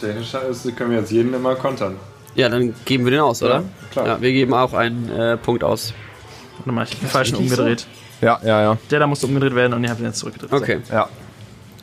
[0.00, 1.96] Technisch ist- können wir jetzt jeden immer kontern.
[2.36, 3.54] Ja, dann geben wir den aus, oder?
[3.56, 4.06] Ja, klar.
[4.06, 5.92] Ja, wir geben auch einen äh, Punkt aus.
[6.58, 7.86] Warte mal, ich hab den falschen umgedreht.
[8.20, 8.78] Ja, ja, ja.
[8.90, 10.52] Der da musste umgedreht werden und ihr habt ihn jetzt zurückgedreht.
[10.52, 10.78] Okay.
[10.90, 11.08] Ja.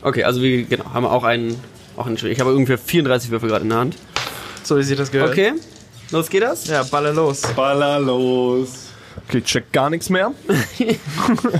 [0.01, 1.59] Okay, also wir genau, haben auch einen,
[1.95, 3.95] auch einen Ich habe ungefähr 34 Würfel gerade in der Hand.
[4.63, 5.31] So, wie sich das gehört.
[5.31, 5.53] Okay,
[6.11, 6.67] los geht das?
[6.67, 7.41] Ja, baller los.
[7.55, 8.89] Baller los.
[9.27, 10.31] Okay, check gar nichts mehr.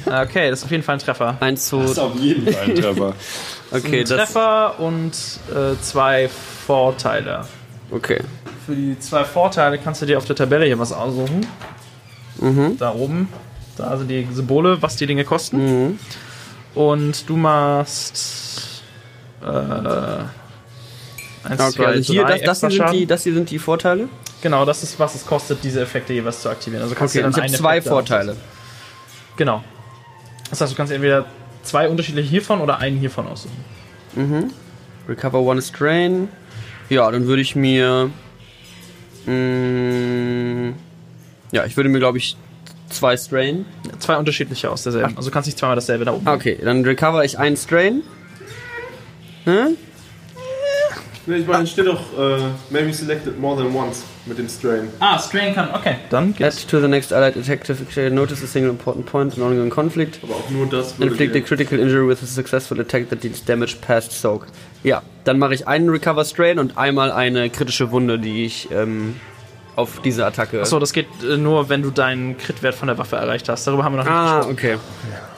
[0.06, 1.38] Okay, das ist auf jeden Fall ein Treffer.
[1.40, 3.14] Eins, zwei, Das ist auf jeden Fall ein Treffer.
[3.72, 5.12] okay, Ein das, Treffer und
[5.56, 6.30] äh, zwei
[6.68, 7.46] Vorteile.
[7.92, 8.22] okay.
[8.66, 11.46] Für die zwei Vorteile kannst du dir auf der Tabelle hier was aussuchen.
[12.80, 13.28] Da oben.
[13.78, 16.00] Da sind die Symbole, was die Dinge kosten.
[16.76, 18.84] Und du machst.
[19.42, 20.30] Äh, eins,
[21.44, 24.08] Okay, zwei, also hier, drei das, das, sind die, das hier sind die Vorteile.
[24.42, 26.84] Genau, das ist, was es kostet, diese Effekte jeweils zu aktivieren.
[26.84, 28.32] Also kannst Okay, du dann ich habe zwei Vorteile.
[28.32, 28.46] aussuchen.
[29.38, 29.64] Genau.
[30.50, 31.26] Das heißt, du kannst entweder
[31.64, 33.64] zwei unterschiedliche hiervon oder einen hiervon aussuchen.
[35.08, 36.30] Recover one strain.
[36.90, 38.10] Ja, dann würde ich mir.
[39.26, 40.74] Mh,
[41.52, 42.36] ja, ich würde mir, glaube ich,
[42.90, 43.66] zwei strain.
[44.00, 45.16] Zwei unterschiedliche aus derselben.
[45.18, 46.28] Also du kannst nicht zweimal dasselbe da oben.
[46.28, 48.04] Okay, dann recover ich einen strain.
[49.46, 49.78] Hm?
[51.26, 54.90] Ich meine, steht doch, äh, maybe selected more than once mit dem Strain.
[55.00, 55.70] Ah, Strain kann.
[55.74, 56.68] Okay, dann Add geht's.
[56.68, 57.80] to the next allied detective
[58.12, 60.20] notice a single important point in ongoing conflict.
[60.24, 63.78] Aber auch nur das Inflict a critical injury with a successful attack that deals damage
[63.80, 64.48] past soak.
[64.84, 69.16] Ja, dann mache ich einen Recover Strain und einmal eine kritische Wunde, die ich ähm,
[69.76, 70.62] auf diese Attacke.
[70.62, 73.66] Achso, das geht äh, nur, wenn du deinen Crit-Wert von der Waffe erreicht hast.
[73.66, 74.54] Darüber haben wir noch nicht Ah, gesprochen.
[74.54, 74.78] okay.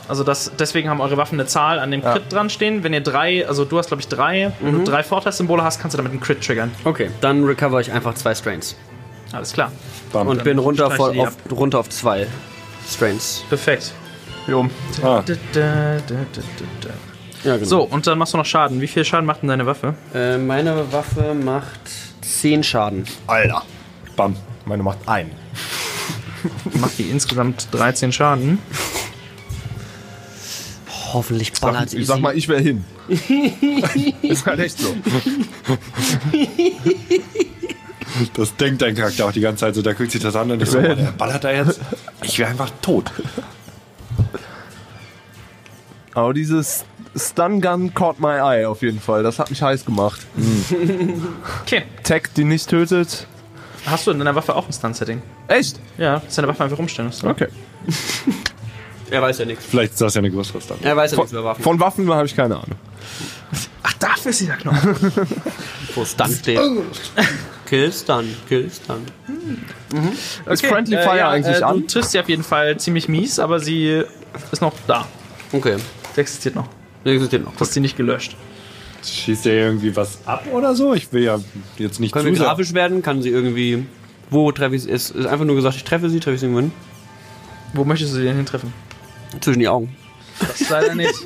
[0.08, 2.84] Also das, deswegen haben eure Waffen eine Zahl an dem Crit dran stehen.
[2.84, 4.86] Wenn ihr drei, also du hast glaube ich drei, wenn Mhm.
[4.86, 6.72] du drei Vorteilssymbole hast, kannst du damit einen Crit triggern.
[6.84, 8.76] Okay, dann recover ich einfach zwei Strains.
[9.32, 9.72] Alles klar.
[10.14, 10.28] Bam.
[10.28, 12.28] Und bin runter, voll auf, runter auf zwei
[12.88, 13.44] Strains.
[13.50, 13.94] Perfekt.
[14.48, 14.68] Jo.
[15.02, 16.42] Ah, Da, da, da, da,
[16.82, 16.90] da.
[17.44, 17.66] Ja, genau.
[17.68, 18.82] So, und dann machst du noch Schaden.
[18.82, 19.96] Wie viel Schaden macht denn deine Waffe?
[20.14, 21.80] Äh, meine Waffe macht
[22.22, 23.06] 10 Schaden.
[23.28, 23.64] Alter.
[24.16, 24.36] Bam.
[24.66, 25.32] Meine macht ein.
[26.80, 28.60] Macht die insgesamt 13 Schaden.
[31.14, 32.84] Hoffentlich ballert ich sag mal, ich wäre hin.
[34.22, 34.96] ist halt echt so.
[38.34, 39.82] Das denkt dein Charakter auch die ganze Zeit so.
[39.82, 41.80] Da guckt sich das an und ich so, der ballert da jetzt.
[42.24, 43.12] Ich wäre einfach tot.
[46.14, 49.24] Aber dieses Stun Gun caught my eye auf jeden Fall.
[49.24, 50.22] Das hat mich heiß gemacht.
[51.62, 51.84] Okay.
[52.04, 53.28] Tech, die nicht tötet.
[53.86, 55.22] Hast du in deiner Waffe auch ein Stun-Setting?
[55.48, 55.80] Echt?
[55.98, 57.24] Ja, dass deine Waffe einfach rumstellen musst.
[57.24, 57.48] Okay.
[59.12, 59.66] Er weiß ja nichts.
[59.66, 60.84] Vielleicht ist das ja eine größere Stand.
[60.84, 61.64] Er weiß ja Von, nichts über Waffen.
[61.64, 62.78] von Waffen habe ich keine Ahnung.
[63.84, 64.76] Ach, dafür ist dieser Knopf.
[65.96, 66.60] Wo Stun steht.
[67.68, 69.06] Kill Stun, Kill Stun.
[70.48, 71.88] Ist Friendly Fire eigentlich äh, Du an?
[71.88, 74.04] triffst sie auf jeden Fall ziemlich mies, aber sie
[74.52, 75.08] ist noch da.
[75.52, 75.78] Okay.
[76.16, 76.68] Sie existiert noch.
[77.06, 77.54] Der existiert noch.
[77.54, 78.36] Du hast sie nicht gelöscht.
[79.12, 80.94] Schießt der irgendwie was ab oder so?
[80.94, 81.40] Ich will ja
[81.78, 83.02] jetzt nicht Kann zu sie grafisch werden?
[83.02, 83.86] Kann sie irgendwie.
[84.30, 84.92] Wo treffe ich sie?
[84.92, 86.72] Es ist einfach nur gesagt, ich treffe sie, treffe ich sie irgendwann.
[87.74, 88.74] Wo möchtest du sie denn hintreffen?
[89.42, 89.96] Zwischen die Augen.
[90.40, 91.14] Das leider nicht.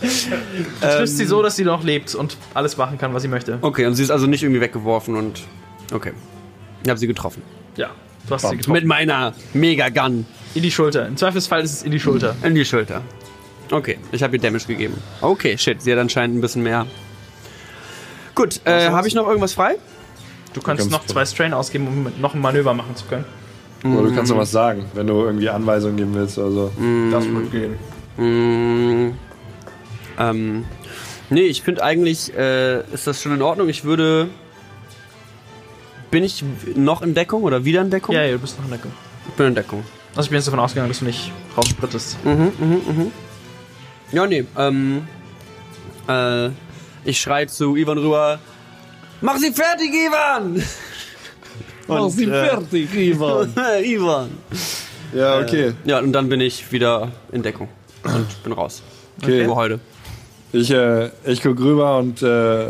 [0.00, 3.58] du triffst sie so, dass sie noch lebt und alles machen kann, was sie möchte.
[3.60, 5.42] Okay, und sie ist also nicht irgendwie weggeworfen und.
[5.92, 6.12] Okay.
[6.82, 7.42] Ich habe sie getroffen.
[7.76, 7.90] Ja,
[8.28, 8.72] du hast sie getroffen.
[8.72, 11.06] Mit meiner Mega-Gun In die Schulter.
[11.06, 12.34] Im Zweifelsfall ist es in die Schulter.
[12.42, 13.02] in die Schulter.
[13.70, 14.94] Okay, ich habe ihr Damage gegeben.
[15.20, 16.86] Okay, shit, sie hat anscheinend ein bisschen mehr
[18.36, 19.76] Gut, äh, habe ich noch irgendwas frei?
[20.52, 23.24] Du kannst noch zwei Strain ausgeben, um noch ein Manöver machen zu können.
[23.82, 26.72] Oder du kannst noch was sagen, wenn du irgendwie Anweisungen geben willst oder so.
[27.10, 27.78] Das wird gehen.
[28.16, 29.12] Mm,
[30.18, 30.64] ähm,
[31.30, 33.68] nee, ich finde eigentlich, äh, ist das schon in Ordnung.
[33.68, 34.28] Ich würde.
[36.10, 38.14] Bin ich noch in Deckung oder wieder in Deckung?
[38.14, 38.92] Ja, ja, du bist noch in Deckung.
[39.28, 39.82] Ich bin in Deckung.
[40.14, 42.16] Also ich bin jetzt davon ausgegangen, dass du nicht raussprittest.
[44.12, 45.06] Ja, nee, ähm.
[46.08, 46.50] Äh,
[47.04, 48.38] ich schrei zu Ivan rüber.
[49.20, 50.62] Mach sie fertig, Ivan!
[51.86, 53.52] Mach sie fertig, Ivan!
[53.82, 54.30] Ivan!
[55.14, 55.72] Ja, okay.
[55.84, 57.68] Ja, und dann bin ich wieder in Deckung.
[58.02, 58.82] Und bin raus.
[59.22, 59.44] Okay.
[59.44, 59.80] Für heute.
[60.52, 62.66] Ich, äh, ich gucke rüber und äh,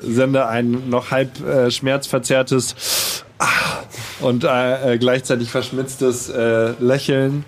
[0.00, 3.82] sende ein noch halb äh, schmerzverzerrtes Ah
[4.20, 7.44] und äh, äh, gleichzeitig verschmitztes äh, Lächeln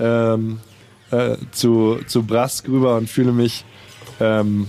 [0.00, 0.60] ähm,
[1.14, 3.64] äh, zu, zu Brask rüber und fühle mich
[4.20, 4.68] ähm,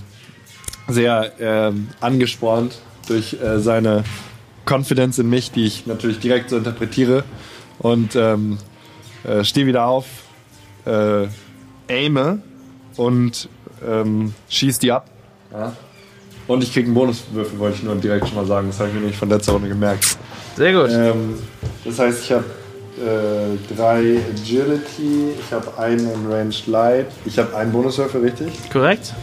[0.88, 2.78] sehr ähm, angespornt
[3.08, 4.04] durch äh, seine
[4.68, 7.24] Confidence in mich, die ich natürlich direkt so interpretiere.
[7.78, 8.58] Und ähm,
[9.24, 10.06] äh, stehe wieder auf,
[10.86, 11.26] äh,
[11.88, 12.42] aime
[12.96, 13.48] und
[13.86, 15.10] ähm, schieß die ab.
[16.46, 18.68] Und ich krieg einen Bonuswürfel, wollte ich nur direkt schon mal sagen.
[18.68, 20.16] Das habe ich mir nicht von letzter Runde gemerkt.
[20.56, 20.90] Sehr gut.
[20.90, 21.34] Ähm,
[21.84, 22.44] das heißt, ich habe
[22.98, 28.52] äh, drei Agility, ich habe einen in Ranged Light, ich habe einen Bonuswürfel, richtig?
[28.72, 29.14] Korrekt?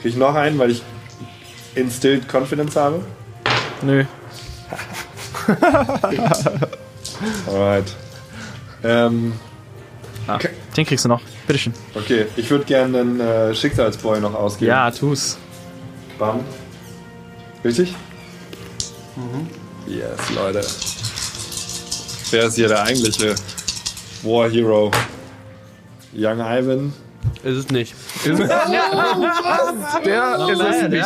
[0.00, 0.82] Krieg ich noch einen, weil ich
[1.74, 3.04] Instilled Confidence habe?
[3.82, 4.04] Nö.
[7.46, 7.94] Alright.
[8.84, 9.32] Ähm,
[10.28, 10.38] Ah,
[10.76, 11.20] den kriegst du noch.
[11.48, 11.72] Bitteschön.
[11.96, 14.68] okay, ich würde gerne einen äh, Schicksalsboy noch ausgeben.
[14.70, 15.36] Ja, tu's.
[16.16, 16.40] Bam.
[17.64, 17.94] Richtig?
[19.88, 20.60] Yes, Leute.
[22.32, 23.34] Wer ist hier der eigentliche
[24.22, 24.90] War Hero?
[26.14, 26.94] Young Ivan.
[27.44, 27.94] Ist es nicht.
[28.24, 28.38] Der
[30.50, 31.04] ist es nicht.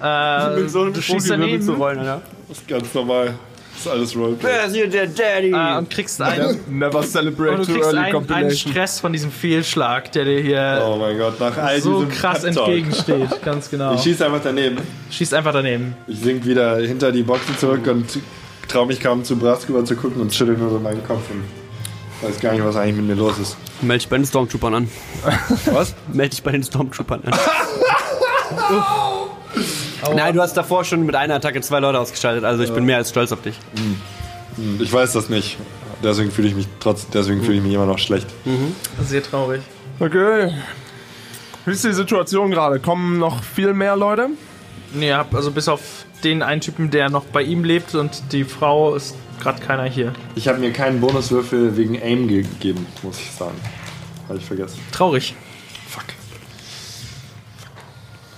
[0.00, 0.52] ja.
[0.52, 2.20] Äh, du schießt daneben rollen, ja?
[2.46, 3.34] Das ist ganz normal.
[3.72, 4.50] Das ist alles Roleplay.
[4.50, 5.50] Wer ist hier der Daddy?
[5.52, 8.50] äh, und kriegst einen, Never celebrate und du too kriegst early einen, einen.
[8.50, 13.42] Stress von diesem Fehlschlag, der dir hier Oh mein Gott, nach all so krass entgegensteht.
[13.42, 13.94] Ganz genau.
[13.94, 14.76] Ich schieße einfach daneben.
[15.10, 15.96] Schießt einfach daneben.
[16.06, 18.18] Ich sink wieder hinter die Boxen zurück und
[18.68, 21.42] traue mich kaum zu Brask rüber zu gucken und schüttel nur so meinen Kopf und
[22.26, 23.56] weiß gar nicht, was eigentlich mit mir los ist.
[23.82, 24.88] Meld dich bei den Stormtroopern an.
[25.66, 25.94] Was?
[26.12, 27.34] Meld dich bei den Stormtroopern an.
[30.16, 32.98] Nein, du hast davor schon mit einer Attacke zwei Leute ausgeschaltet, also ich bin mehr
[32.98, 33.58] als stolz auf dich.
[34.78, 35.58] Ich weiß das nicht.
[36.02, 38.26] Deswegen fühle ich mich trotz, deswegen fühle ich mich immer noch schlecht.
[39.04, 39.62] Sehr traurig.
[39.98, 40.52] Okay.
[41.64, 42.80] Wie ist die Situation gerade?
[42.80, 44.28] Kommen noch viel mehr Leute?
[44.94, 48.44] Nee, hab also bis auf den einen Typen, der noch bei ihm lebt und die
[48.44, 50.12] Frau ist gerade keiner hier.
[50.34, 53.60] Ich habe mir keinen Bonuswürfel wegen Aim gegeben, muss ich sagen.
[54.28, 54.80] Habe ich vergessen.
[54.92, 55.34] Traurig.
[55.88, 56.04] Fuck.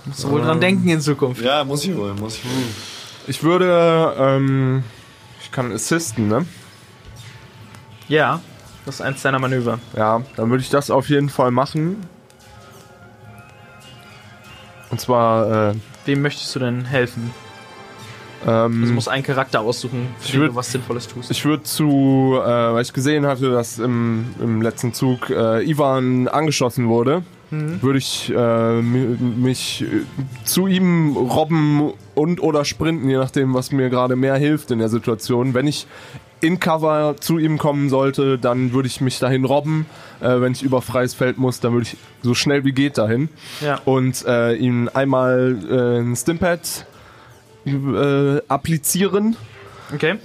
[0.05, 1.41] Musst du wohl dran denken in Zukunft.
[1.41, 2.51] Ja, muss ich wohl, muss ich wohl.
[3.27, 4.83] Ich würde, ähm,
[5.41, 6.45] ich kann assisten, ne?
[8.07, 8.41] Ja,
[8.85, 9.79] das ist eins deiner Manöver.
[9.95, 11.97] Ja, dann würde ich das auf jeden Fall machen.
[14.89, 17.31] Und zwar, äh, Wem möchtest du denn helfen?
[18.47, 21.31] Ähm, Du musst einen Charakter aussuchen, für würd- du was Sinnvolles tust.
[21.31, 26.27] Ich würde zu, äh, weil ich gesehen hatte, dass im, im letzten Zug äh, Ivan
[26.27, 29.85] angeschossen wurde, würde ich äh, mi- mich äh,
[30.45, 34.89] zu ihm robben und oder sprinten, je nachdem, was mir gerade mehr hilft in der
[34.89, 35.55] Situation.
[35.55, 35.87] Wenn ich
[36.41, 39.87] in Cover zu ihm kommen sollte, dann würde ich mich dahin robben.
[40.21, 43.29] Äh, wenn ich über freies Feld muss, dann würde ich so schnell wie geht dahin
[43.61, 43.79] Ja.
[43.83, 46.85] und äh, ihm einmal äh, ein Stimpad
[47.69, 49.35] äh, applizieren
[49.93, 50.15] Okay.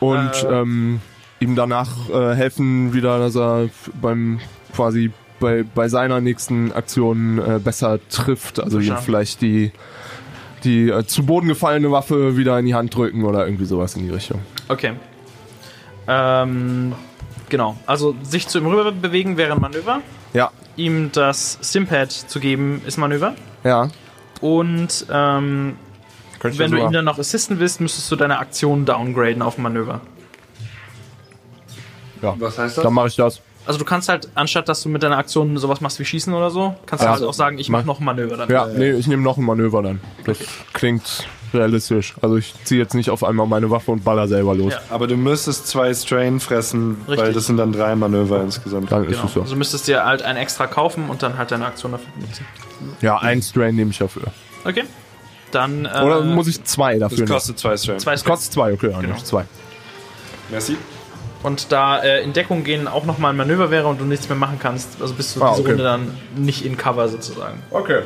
[0.00, 0.46] und Äh.
[0.60, 1.00] ähm,
[1.40, 3.68] ihm danach äh, helfen wieder, dass er
[4.00, 4.40] beim
[4.74, 8.60] quasi bei, bei seiner nächsten Aktion äh, besser trifft.
[8.60, 9.72] Also ihm vielleicht die
[10.62, 14.04] die äh, zu Boden gefallene Waffe wieder in die Hand drücken oder irgendwie sowas in
[14.04, 14.40] die Richtung.
[14.68, 14.92] Okay.
[16.06, 16.92] Ähm,
[17.48, 17.76] genau.
[17.86, 20.00] Also sich zu ihm rüber bewegen wäre ein Manöver.
[20.32, 23.34] Ja, Ihm das Stimpad zu geben ist Manöver.
[23.64, 23.88] ja.
[24.40, 25.76] Und ähm,
[26.42, 29.42] Könnte ich wenn du sogar- ihm dann noch assisten willst, müsstest du deine Aktion downgraden
[29.42, 30.00] auf Manöver.
[32.20, 32.34] ja.
[32.38, 32.84] Was heißt das?
[32.84, 33.40] Dann mache ich das.
[33.64, 36.50] Also du kannst halt, anstatt dass du mit deiner Aktion sowas machst wie Schießen oder
[36.50, 37.12] so, kannst Ja.
[37.12, 38.50] du halt auch sagen, ich mach Mach- noch ein Manöver dann.
[38.50, 40.00] Ja, nee, ich nehme noch ein Manöver dann.
[40.24, 40.38] Das
[40.72, 42.14] klingt realistisch.
[42.22, 44.72] Also ich ziehe jetzt nicht auf einmal meine Waffe und baller selber los.
[44.72, 44.80] Ja.
[44.90, 47.34] Aber du müsstest zwei Strain fressen, weil Richtig.
[47.36, 48.90] das sind dann drei Manöver insgesamt.
[48.90, 49.24] Dann ist Genau.
[49.26, 49.40] es so.
[49.42, 52.44] Also du müsstest dir halt ein extra kaufen und dann halt deine Aktion dafür benutzen.
[53.00, 54.22] Ja, ein Strain nehme ich dafür.
[54.64, 54.84] Okay.
[55.52, 57.98] Dann äh, Oder muss ich zwei dafür Das kostet zwei Strain.
[58.00, 59.16] zwei Das kostet zwei, okay, Genau.
[59.18, 59.44] zwei.
[60.50, 60.76] Merci.
[61.42, 64.38] Und da äh, in Deckung gehen auch nochmal ein Manöver wäre und du nichts mehr
[64.38, 65.70] machen kannst, also bist du Ah, diese okay.
[65.72, 67.60] Runde dann nicht in Cover sozusagen.
[67.70, 68.00] Okay.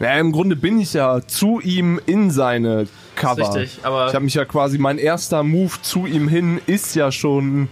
[0.00, 3.54] Ja, im Grunde bin ich ja zu ihm in seine Cover.
[3.54, 7.10] richtig, aber- ich habe mich ja quasi, mein erster Move zu ihm hin ist ja
[7.10, 7.68] schon,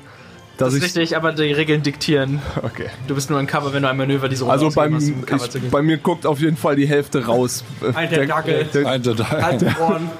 [0.59, 0.85] Das ist ich...
[0.85, 2.40] richtig, aber die Regeln diktieren.
[2.62, 2.87] Okay.
[3.07, 5.71] Du bist nur ein Cover, wenn du ein Manöver diese Runde Also beim, um ich,
[5.71, 7.64] bei mir guckt auf jeden Fall die Hälfte raus.
[7.95, 8.64] Ein Tentakel.
[8.73, 9.42] der, Ein total.
[9.42, 9.64] Halt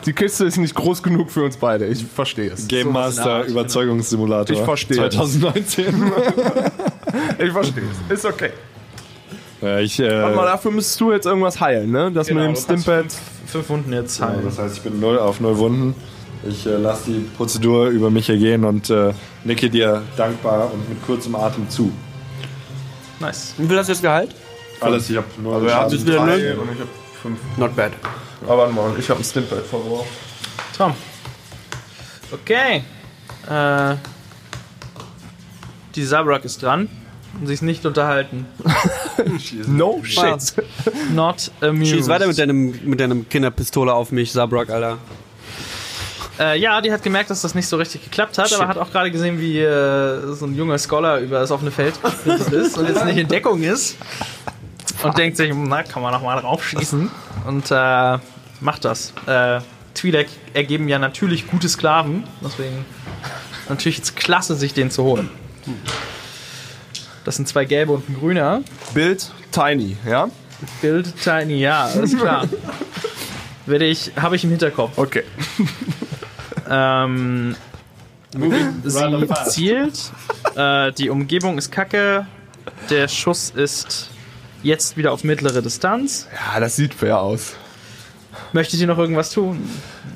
[0.05, 1.87] die Kiste ist nicht groß genug für uns beide.
[1.87, 2.69] Ich verstehe es.
[2.69, 4.57] Game der Master Art, Überzeugungssimulator.
[4.57, 4.97] Ich verstehe.
[4.97, 6.13] 2019.
[7.39, 8.19] Ich verstehe es.
[8.19, 8.51] Ist okay.
[9.63, 12.11] ja, ich, äh, Warte mal, dafür müsstest du jetzt irgendwas heilen, ne?
[12.13, 13.07] Das Genau, mit dem Stimpad.
[13.47, 14.45] Fünf Wunden jetzt ja, heilen.
[14.45, 15.95] das heißt, ich bin null auf null Wunden.
[16.49, 19.13] Ich äh, lasse die Prozedur über mich ergehen und äh,
[19.45, 21.93] nicke dir dankbar und mit kurzem Atem zu.
[23.21, 23.55] Nice.
[23.57, 24.35] Wie viel hast du jetzt Gehalt?
[24.81, 26.59] Alles, ich habe nur Also wieder drei null?
[26.61, 26.89] und ich hab
[27.23, 27.39] fünf.
[27.57, 27.93] Not bad.
[28.45, 30.07] Aber warte mal, ich habe ein Stimpad verbraucht.
[30.77, 30.93] Tom.
[32.31, 32.83] Okay.
[33.49, 33.97] Äh,
[35.95, 36.89] die Zabrak ist dran.
[37.41, 38.47] Und sie ist nicht unterhalten.
[39.67, 40.55] No shit.
[41.15, 41.93] Not amused.
[41.95, 44.99] Schieß weiter mit deinem, mit deinem Kinderpistole auf mich, Sabrak, Alter.
[46.39, 48.91] Äh, ja, die hat gemerkt, dass das nicht so richtig geklappt hat, aber hat auch
[48.91, 51.95] gerade gesehen, wie äh, so ein junger Scholar über das offene Feld
[52.53, 53.97] ist und jetzt nicht in Deckung ist.
[55.03, 57.11] Und denkt sich, na, kann man noch mal drauf schießen.
[57.47, 58.19] Und äh,
[58.61, 59.13] macht das.
[59.27, 59.61] Äh,
[59.95, 62.85] Twi'lek ergeben ja natürlich gute Sklaven, deswegen
[63.69, 65.31] natürlich jetzt klasse, sich den zu holen.
[67.25, 68.63] Das sind zwei gelbe und ein grüner.
[68.95, 70.29] Bild Tiny, ja?
[70.83, 72.47] Bild Tiny, ja, alles klar.
[73.67, 74.97] Werde ich, habe ich im Hinterkopf.
[74.97, 75.25] Okay.
[76.69, 77.57] Ähm,
[78.85, 80.13] sie zielt.
[80.55, 82.27] Äh, die Umgebung ist kacke.
[82.91, 84.11] Der Schuss ist
[84.63, 86.29] jetzt wieder auf mittlere Distanz.
[86.33, 87.55] Ja, das sieht fair aus.
[88.53, 89.69] Möchtet ihr noch irgendwas tun?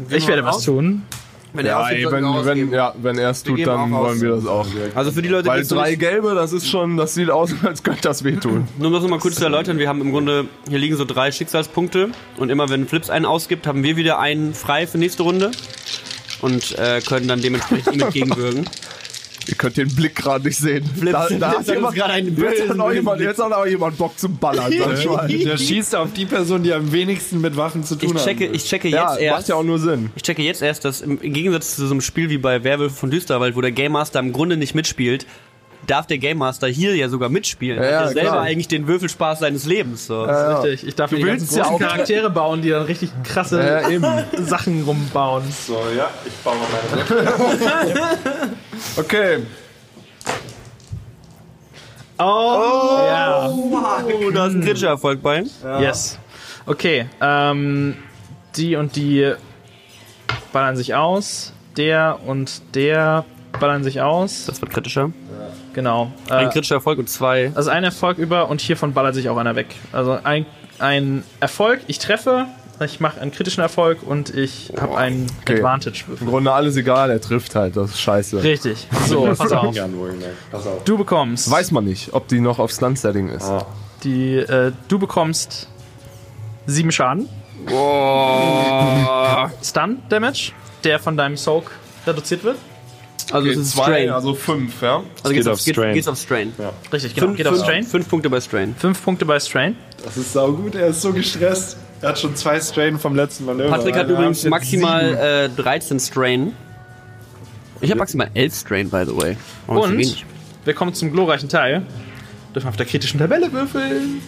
[0.08, 1.02] Ich werde was tun.
[1.52, 4.20] Wenn Ja, ausgibt, ey, wenn, wenn, ja, wenn er es tut, dann wollen aus.
[4.20, 4.66] wir das auch.
[4.94, 7.52] Also für die Leute, die Weil drei nicht, gelbe, das ist schon, das sieht aus,
[7.64, 8.68] als könnte das wehtun.
[8.78, 11.32] nur um das nochmal kurz zu erläutern, wir haben im Grunde, hier liegen so drei
[11.32, 15.50] Schicksalspunkte und immer wenn Flips einen ausgibt, haben wir wieder einen frei für nächste Runde
[16.42, 18.64] und äh, können dann dementsprechend ihm entgegenwirken.
[19.48, 20.88] Ihr könnt den Blick gerade nicht sehen.
[21.02, 23.66] da, da hat Flips hat jemand, gerade einen jetzt, hat auch jemand, jetzt hat auch
[23.66, 24.70] jemand Bock zum Ballern.
[24.70, 28.54] Der schießt auf die Person, die am wenigsten mit Waffen zu tun Ich checke, hat.
[28.54, 29.48] ich checke Ja, jetzt macht erst.
[29.48, 30.10] ja auch nur Sinn.
[30.14, 32.94] Ich checke jetzt erst, dass im, im Gegensatz zu so einem Spiel wie bei Werwolf
[32.96, 35.26] von Düsterwald, wo der Game Master im Grunde nicht mitspielt,
[35.90, 37.82] darf der Game Master hier ja sogar mitspielen.
[37.82, 38.42] Ja, er hat ja, ja selber klar.
[38.42, 40.06] eigentlich den Würfelspaß seines Lebens.
[40.06, 40.22] So.
[40.22, 40.86] Richtig.
[40.86, 44.06] Ich darf ganzen willst ja auch- Charaktere bauen, die dann richtig krasse Ja, eben.
[44.46, 45.42] Sachen rumbauen.
[45.50, 47.30] So, ja, ich baue meine
[48.96, 49.38] Okay.
[52.18, 53.48] Oh, ja.
[53.48, 55.44] Oh, da ist ein kritischer Erfolg bei.
[55.80, 56.18] Yes.
[56.66, 57.96] Okay, ähm,
[58.56, 59.32] die und die
[60.52, 61.52] ballern sich aus.
[61.76, 63.24] Der und der
[63.58, 64.44] ballern sich aus.
[64.46, 65.10] Das wird kritischer.
[65.72, 66.10] Genau.
[66.28, 67.52] Ein Äh, kritischer Erfolg und zwei.
[67.54, 69.74] also ein Erfolg über und hiervon ballert sich auch einer weg.
[69.92, 70.46] Also ein,
[70.78, 72.46] ein Erfolg, ich treffe,
[72.84, 75.56] ich mache einen kritischen Erfolg und ich habe einen Okay.
[75.58, 76.04] Advantage.
[76.20, 78.42] Im Grunde alles egal, er trifft halt, das ist scheiße.
[78.42, 78.86] Richtig.
[79.06, 79.74] So, pass auf.
[80.50, 80.84] Pass auf.
[80.84, 83.44] Du bekommst Weiß man nicht, ob die noch auf Stunt-Setting ist.
[83.44, 83.66] Ah.
[84.02, 85.68] die, äh, du bekommst
[86.66, 87.28] sieben Schaden.
[89.62, 90.52] Stun Damage,
[90.84, 91.70] der von deinem Soak
[92.06, 92.56] reduziert wird.
[93.32, 94.10] Also Okay, es ist zwei, Strain.
[94.10, 95.02] also fünf, ja?
[95.22, 95.94] Also geht's geht auf, auf geht, Strain.
[95.94, 96.52] geht's auf Strain.
[96.92, 97.26] Richtig, genau.
[97.28, 97.84] Fünf, Geht auf fünf, Strain.
[97.84, 98.74] fünf Punkte bei Strain.
[98.78, 99.76] Fünf Punkte bei Strain.
[100.04, 101.76] Das ist saugut, er ist so gestresst.
[102.02, 103.70] Er hat schon zwei Strain vom letzten Manöver.
[103.70, 106.52] Patrick hat Wir übrigens maximal äh, 13 Strain.
[107.82, 109.36] Ich habe maximal 11 Strain, by the way.
[109.68, 110.24] Oh, Und
[110.64, 111.82] wir kommen zum glorreichen Teil.
[112.54, 114.20] Dürfen auf der kritischen Tabelle würfeln.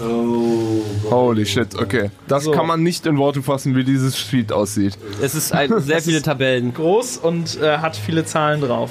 [0.00, 2.10] Holy shit, okay.
[2.26, 2.52] Das So.
[2.52, 4.96] kann man nicht in Worte fassen, wie dieses Sheet aussieht.
[5.20, 6.72] Es ist ein, sehr viele Tabellen.
[6.74, 8.90] Groß und äh, hat viele Zahlen drauf.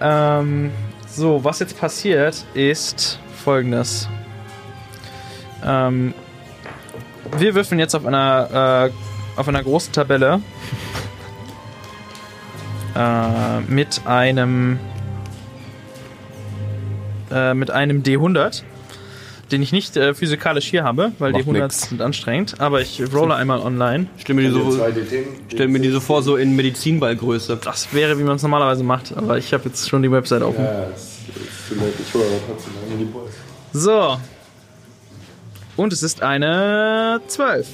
[0.00, 0.70] Ähm,
[1.08, 4.08] so, was jetzt passiert, ist folgendes.
[5.64, 6.14] Ähm,
[7.36, 8.90] wir würfeln jetzt auf einer,
[9.36, 10.40] äh, auf einer großen Tabelle
[12.96, 14.78] äh, mit einem
[17.30, 18.62] äh, mit einem D100,
[19.50, 21.88] den ich nicht äh, physikalisch hier habe, weil Macht D100 nix.
[21.88, 24.06] sind anstrengend, aber ich rolle einmal online.
[24.18, 24.78] Stell mir die so,
[25.52, 27.58] stell mir die so vor, so in Medizinballgröße.
[27.62, 30.64] Das wäre, wie man es normalerweise macht, aber ich habe jetzt schon die Website offen.
[30.64, 31.92] Ja, ist, ist zu late.
[32.06, 33.32] Ich hole aber trotzdem die Boys.
[33.72, 34.18] So.
[35.76, 37.66] Und es ist eine 12.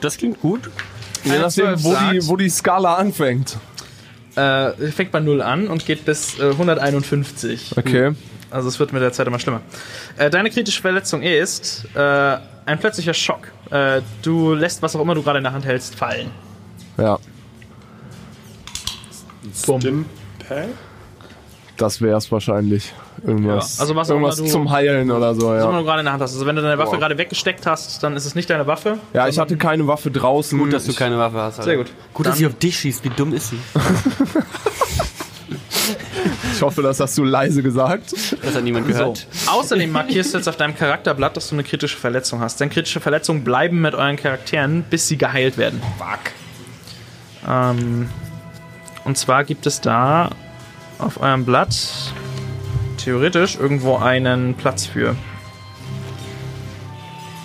[0.00, 0.70] Das klingt gut.
[1.24, 3.56] Je Eine nachdem, 12 wo die, sagt- wo die Skala anfängt.
[4.36, 7.72] Äh, fängt bei 0 an und geht bis äh, 151.
[7.76, 8.12] Okay.
[8.50, 9.60] Also es wird mit der Zeit immer schlimmer.
[10.16, 12.36] Äh, deine kritische Verletzung ist äh,
[12.66, 13.48] ein plötzlicher Schock.
[13.70, 16.30] Äh, du lässt, was auch immer du gerade in der Hand hältst, fallen.
[16.96, 17.18] Ja.
[19.66, 20.06] Bumm.
[21.76, 22.92] Das wär's wahrscheinlich.
[23.24, 25.78] Irgendwas, Ja, also was auch irgendwas immer du- zum Heilen oder so, Was immer ja.
[25.80, 26.32] du gerade in der Hand hast.
[26.34, 28.98] Also wenn du deine Waffe gerade weggesteckt hast, dann ist es nicht deine Waffe.
[29.12, 30.58] Ja, ich hatte keine Waffe draußen.
[30.58, 31.54] Gut, dass du keine Waffe hast.
[31.58, 31.64] Alter.
[31.64, 31.86] Sehr gut.
[32.14, 33.04] Gut, dass sie auf dich schießt.
[33.04, 33.58] Wie dumm ist sie?
[36.58, 38.12] Ich hoffe, das hast du leise gesagt.
[38.42, 38.92] Das hat niemand So.
[38.92, 39.28] gehört.
[39.46, 42.58] Außerdem markierst du jetzt auf deinem Charakterblatt, dass du eine kritische Verletzung hast.
[42.60, 45.80] Denn kritische Verletzungen bleiben mit euren Charakteren, bis sie geheilt werden.
[45.98, 46.32] Fuck.
[47.48, 48.08] Ähm,
[49.04, 50.30] und zwar gibt es da
[50.98, 51.76] auf eurem Blatt
[52.96, 55.14] theoretisch irgendwo einen Platz für.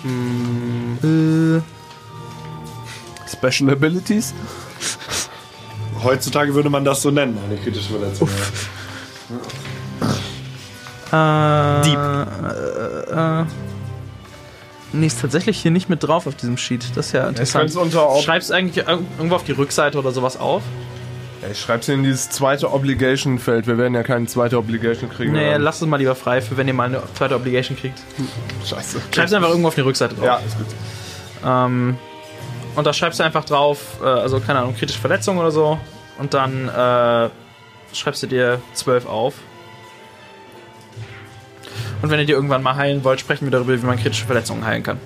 [0.02, 4.34] Hm, äh, Special Abilities?
[6.02, 8.28] Heutzutage würde man das so nennen, eine kritische Verletzung.
[8.28, 8.34] Ja.
[11.14, 11.98] Äh, Dieb.
[11.98, 13.44] Äh, äh,
[14.92, 16.96] nee, ist tatsächlich hier nicht mit drauf auf diesem Sheet.
[16.96, 17.62] Das ist ja interessant.
[17.64, 20.62] kann's unter Ob- Schreibst eigentlich irg- irgendwo auf die Rückseite oder sowas auf?
[21.42, 23.66] Ja, ich schreib's in dieses zweite Obligation-Feld.
[23.66, 25.32] Wir werden ja keine zweite Obligation kriegen.
[25.32, 25.58] Nee, oder?
[25.58, 27.98] lasst es mal lieber frei, für wenn ihr mal eine zweite Obligation kriegt.
[28.64, 29.00] Scheiße.
[29.14, 30.24] Schreib's einfach irgendwo auf die Rückseite drauf.
[30.24, 30.66] Ja, ist gut.
[31.44, 31.96] Ähm,
[32.76, 35.78] und da schreibst du einfach drauf, äh, also keine Ahnung, kritische Verletzung oder so.
[36.18, 37.28] Und dann äh,
[37.94, 39.34] schreibst du dir 12 auf.
[42.04, 44.62] Und wenn ihr dir irgendwann mal heilen wollt, sprechen wir darüber, wie man kritische Verletzungen
[44.66, 45.00] heilen kann.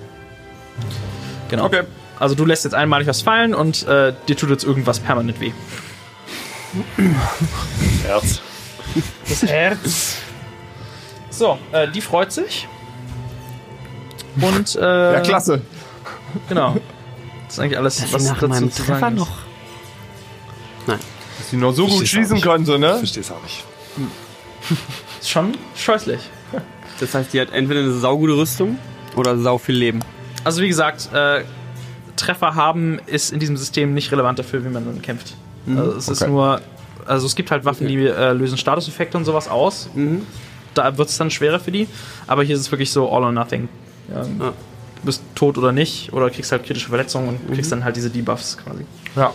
[1.47, 1.63] Genau.
[1.63, 1.83] Okay.
[2.19, 5.53] Also du lässt jetzt einmalig was fallen und äh, dir tut jetzt irgendwas permanent weh.
[8.05, 8.41] Herz.
[9.29, 10.17] Das Herz.
[11.29, 12.67] So, äh, die freut sich.
[14.41, 15.61] Und äh, Ja, klasse.
[16.49, 16.75] Genau.
[17.45, 19.21] Das ist eigentlich alles, was nach dazu meinem zu Treffer sagen ist.
[19.21, 19.37] noch.
[20.85, 20.99] Nein.
[21.37, 22.43] Dass sie noch so gut Versteh's auch schießen nicht.
[22.43, 22.97] könnte, ne?
[22.97, 23.63] Versteh's auch nicht.
[25.21, 26.19] Ist schon scheußlich.
[26.99, 28.77] Das heißt, die hat entweder eine saugute Rüstung
[29.15, 29.99] oder sau viel Leben.
[30.43, 31.43] Also wie gesagt, äh,
[32.15, 35.33] Treffer haben ist in diesem System nicht relevant dafür, wie man dann kämpft.
[35.67, 36.31] Also es ist Okay.
[36.31, 36.61] nur,
[37.05, 39.89] also es gibt halt Waffen, die äh, lösen Statuseffekte und sowas aus.
[40.73, 41.87] Da wird es dann schwerer für die.
[42.27, 43.69] Aber hier ist es wirklich so all or nothing.
[44.13, 44.53] Ähm, Ja.
[45.01, 48.09] Du bist tot oder nicht, oder kriegst halt kritische Verletzungen und kriegst dann halt diese
[48.09, 48.83] Debuffs quasi.
[49.15, 49.33] Ja.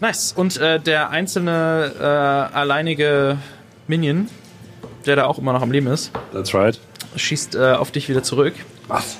[0.00, 0.32] Nice.
[0.36, 3.38] Und äh, der einzelne äh, alleinige
[3.86, 4.28] Minion,
[5.10, 6.78] der da auch immer noch am Leben ist, That's right.
[7.16, 8.54] schießt äh, auf dich wieder zurück.
[8.86, 9.18] Was?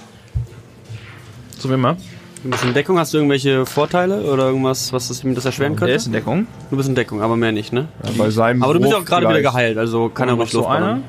[1.59, 1.97] So wie immer.
[2.45, 5.72] Du bist in Deckung, hast du irgendwelche Vorteile oder irgendwas, was das, ihm das erschweren
[5.72, 5.95] Der könnte?
[5.95, 6.47] ist in Deckung.
[6.70, 7.88] Du bist in Deckung, aber mehr nicht, ne?
[8.05, 10.51] ja bei seinem Aber du bist ja auch gerade wieder geheilt, also kann er ruhig
[10.51, 11.01] so Luft einer.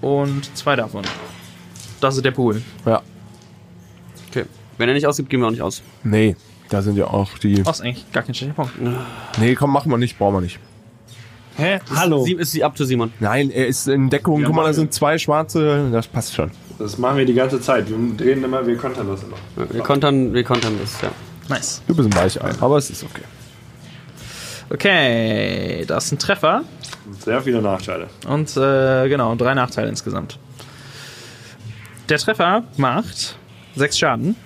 [0.00, 1.02] Und zwei davon.
[2.00, 2.62] Das ist der Pool.
[2.86, 3.02] Ja.
[4.30, 4.44] Okay.
[4.78, 5.82] Wenn er nicht ausgibt, gehen wir auch nicht aus.
[6.04, 6.36] Nee,
[6.68, 7.62] da sind ja auch die.
[7.62, 8.72] Das ist eigentlich gar kein schlechter Punkt.
[9.40, 10.60] Nee, komm, machen wir nicht, brauchen wir nicht.
[11.56, 11.78] Hä?
[11.94, 12.24] Hallo.
[12.24, 13.12] Sie, ist sie up to Simon.
[13.20, 14.40] Nein, er ist in Deckung.
[14.40, 15.88] Ja, Guck mal, da sind zwei schwarze.
[15.92, 16.50] Das passt schon.
[16.78, 17.88] Das machen wir die ganze Zeit.
[17.88, 19.36] Wir drehen immer, wir kontern das immer.
[19.70, 21.10] Wir kontern, wir kontern das, ja.
[21.48, 21.82] Nice.
[21.86, 23.22] Du bist ein Weichei, aber es ist okay.
[24.70, 26.64] Okay, das ist ein Treffer.
[27.20, 28.08] Sehr viele Nachteile.
[28.26, 30.38] Und äh, genau, drei Nachteile insgesamt.
[32.08, 33.36] Der Treffer macht
[33.76, 34.36] sechs Schaden.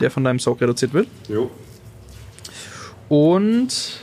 [0.00, 1.08] Der von deinem Soak reduziert wird.
[1.28, 1.50] Jo.
[3.08, 4.00] Und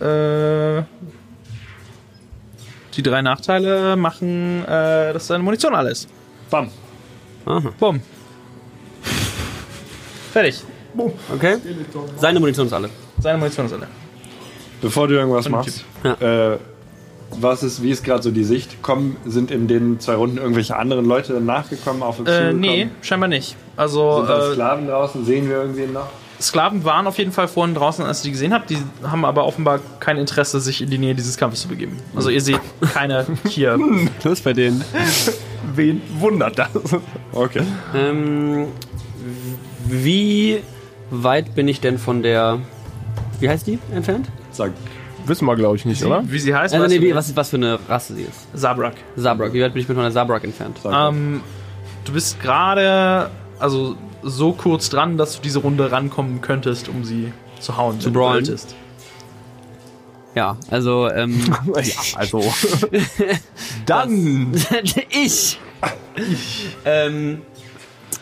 [0.00, 0.82] äh,
[2.94, 6.08] die drei Nachteile machen, äh, dass deine Munition alles.
[6.50, 6.70] Bam.
[7.44, 7.72] Aha.
[7.78, 8.00] Bumm.
[10.32, 10.62] Fertig.
[11.32, 11.56] Okay.
[12.18, 12.88] Seine Munition ist alle.
[13.20, 13.86] Seine Munition ist alle.
[14.80, 16.56] Bevor du irgendwas machst, äh,
[17.38, 18.82] was ist, wie ist gerade so die Sicht?
[18.82, 23.28] Kommen, sind in den zwei Runden irgendwelche anderen Leute nachgekommen auf uns Äh, nee, scheinbar
[23.28, 23.56] nicht.
[23.76, 25.24] Also Sind da äh, Sklaven draußen?
[25.24, 26.08] Sehen wir irgendwen noch?
[26.40, 28.70] Sklaven waren auf jeden Fall vorhin draußen, als ihr die gesehen habt.
[28.70, 31.98] Die haben aber offenbar kein Interesse, sich in die Nähe dieses Kampfes zu begeben.
[32.14, 32.60] Also ihr seht
[32.92, 33.78] keine hier.
[34.24, 34.84] Los bei denen.
[35.74, 36.70] Wen wundert das?
[37.32, 37.62] Okay.
[37.94, 38.66] Ähm,
[39.86, 40.60] wie
[41.10, 42.58] weit bin ich denn von der.
[43.40, 44.28] Wie heißt die entfernt?
[44.50, 44.72] Sag.
[45.24, 46.22] Wissen wir, glaube ich, nicht, oder?
[46.24, 46.72] Wie sie heißt?
[46.72, 48.46] Also, nee, wie, was, was für eine Rasse sie ist.
[48.54, 48.94] Zabrak.
[49.16, 49.52] Zabrak.
[49.52, 50.78] Wie weit bin ich mit meiner Zabrak entfernt?
[50.84, 51.40] Ähm,
[52.04, 53.96] du bist gerade also
[54.26, 58.58] so kurz dran, dass du diese Runde rankommen könntest, um sie zu hauen, zu brawlen.
[60.34, 61.40] Ja, also, ähm.
[61.74, 61.82] Ja,
[62.16, 62.42] also.
[63.86, 64.52] Dann.
[65.10, 65.58] ich!
[66.84, 67.42] ähm,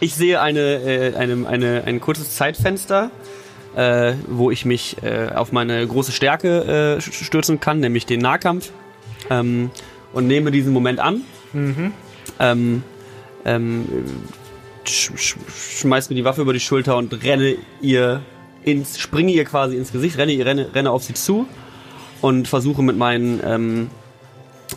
[0.00, 3.10] ich sehe eine, äh, eine, eine, ein kurzes Zeitfenster,
[3.74, 8.70] äh, wo ich mich äh, auf meine große Stärke äh, stürzen kann, nämlich den Nahkampf.
[9.30, 9.70] Ähm,
[10.12, 11.22] und nehme diesen Moment an.
[12.38, 12.82] Ähm,
[13.44, 13.86] ähm,
[14.88, 15.36] sch sch
[15.80, 18.20] schmeiß mir die Waffe über die Schulter und renne ihr
[18.64, 21.46] ins, springe ihr quasi ins Gesicht, renne, renne, renne auf sie zu
[22.20, 23.90] und versuche mit meinen ähm,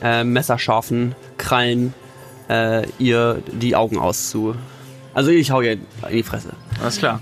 [0.01, 1.93] äh, messerscharfen Krallen
[2.49, 4.55] äh, ihr die Augen auszu.
[5.13, 5.81] Also ich hau ihr in
[6.11, 6.49] die Fresse.
[6.81, 7.19] Alles klar.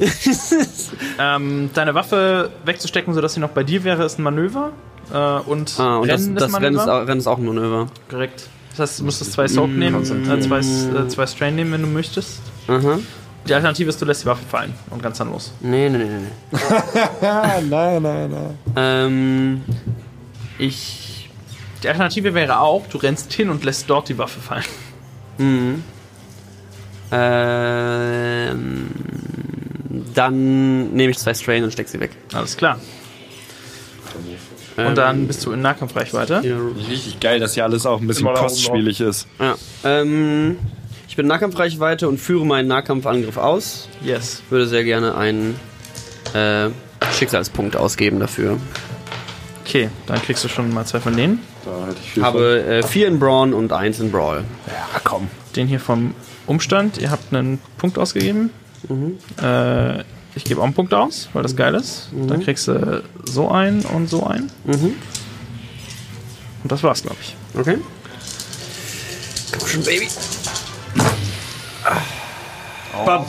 [1.19, 4.71] ähm, deine Waffe wegzustecken, sodass sie noch bei dir wäre, ist ein Manöver.
[5.13, 5.17] äh,
[5.49, 7.87] und, Ah, und das, Rennen das Rennen, ist auch, Rennen ist auch ein Manöver.
[8.09, 8.49] Korrekt.
[8.71, 10.39] Das heißt, du müsstest zwei Soak Mm, nehmen, konzentrieren.
[10.39, 12.39] äh, zwei, äh, zwei Strain nehmen, wenn du möchtest.
[12.67, 12.99] Aha.
[13.47, 15.53] Die Alternative ist, du lässt die Waffe fallen und ganz dann los.
[15.59, 16.59] Nee, nee, nee, nee.
[17.69, 17.69] nein,
[18.01, 18.57] nein, nein.
[18.75, 19.61] Ähm,
[20.57, 21.29] Ich.
[21.83, 24.63] Die Alternative wäre auch, du rennst hin und lässt dort die Waffe fallen.
[25.37, 25.83] mhm.
[27.11, 28.87] Ähm,
[30.13, 32.11] dann nehme ich zwei Strain und steck sie weg.
[32.33, 32.79] Alles klar.
[34.77, 36.41] Ähm, Und dann bist du in Nahkampfreichweite.
[36.89, 39.27] Richtig geil, dass hier alles auch ein bisschen kostspielig ist.
[39.39, 39.55] Ja.
[39.83, 40.57] Ähm,
[41.07, 43.87] ich bin in Nahkampfreichweite und führe meinen Nahkampfangriff aus.
[44.01, 44.41] Yes.
[44.49, 45.59] Würde sehr gerne einen
[46.33, 46.69] äh,
[47.13, 48.57] Schicksalspunkt ausgeben dafür.
[49.65, 51.39] Okay, dann kriegst du schon mal zwei von denen.
[51.65, 54.43] Da hätte ich viel Habe äh, vier in Brawn und eins in Brawl.
[54.67, 55.27] Ja, komm.
[55.55, 56.13] Den hier vom
[56.45, 56.97] Umstand.
[56.99, 58.51] Ihr habt einen Punkt ausgegeben.
[59.41, 60.01] Äh,
[60.35, 62.09] ich gebe auch einen Punkt aus, weil das geil ist.
[62.27, 64.51] Dann kriegst du so einen und so einen.
[64.65, 64.95] Mhm.
[66.63, 67.35] Und das war's, glaube ich.
[67.57, 67.77] Okay.
[69.57, 70.07] Komm schon, Baby.
[73.05, 73.25] Bam,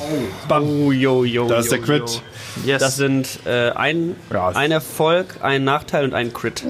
[0.49, 0.62] bam.
[0.64, 2.23] Oh, yo, yo, Da ist yo, der Crit.
[2.64, 2.81] Yes.
[2.81, 4.49] Das sind äh, ein, Ja.
[4.49, 6.62] ein Erfolg, ein Nachteil und ein Crit.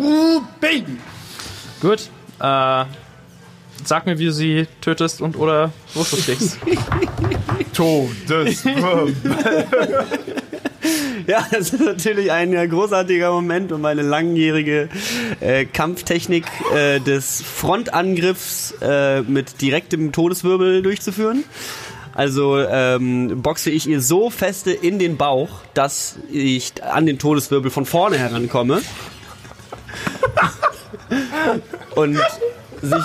[1.80, 2.09] Gut.
[2.40, 2.84] Äh,
[3.84, 6.59] sag mir, wie du sie tötest und oder wo du schlägst.
[7.72, 8.64] Todes.
[11.26, 14.88] Ja, das ist natürlich ein äh, großartiger Moment, um meine langjährige
[15.40, 21.42] äh, Kampftechnik äh, des Frontangriffs äh, mit direktem Todeswirbel durchzuführen.
[22.16, 27.70] Also ähm, boxe ich ihr so feste in den Bauch, dass ich an den Todeswirbel
[27.70, 28.80] von vorne herankomme.
[31.94, 32.18] und
[32.80, 33.04] sich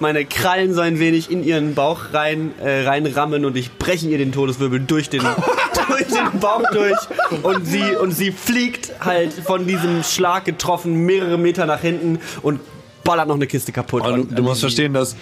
[0.00, 4.18] meine Krallen so ein wenig in ihren Bauch rein äh, reinrammen und ich breche ihr
[4.18, 6.98] den Todeswirbel durch den durch den Bauch durch
[7.44, 12.58] und sie und sie fliegt halt von diesem Schlag getroffen mehrere Meter nach hinten und
[13.08, 14.02] ballert noch eine Kiste kaputt.
[14.02, 15.16] Aber du, Und, du musst verstehen, dass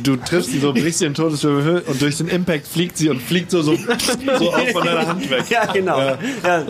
[0.00, 3.20] du triffst sie so, brichst sie den Todeswirbel und durch den Impact fliegt sie und
[3.20, 3.82] fliegt so, so, so
[4.54, 5.44] auch von deiner Hand weg.
[5.50, 5.98] ja, genau.
[5.98, 6.18] Ja.
[6.44, 6.64] Ja.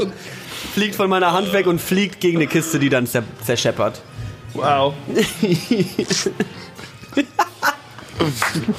[0.72, 4.00] Fliegt von meiner Hand weg und fliegt gegen eine Kiste, die dann zer zerscheppert.
[4.54, 4.94] wow.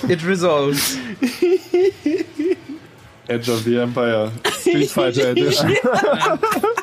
[0.09, 0.97] It resolves.
[3.27, 4.31] Edge of the Empire.
[4.59, 5.71] Street Fighter Edition.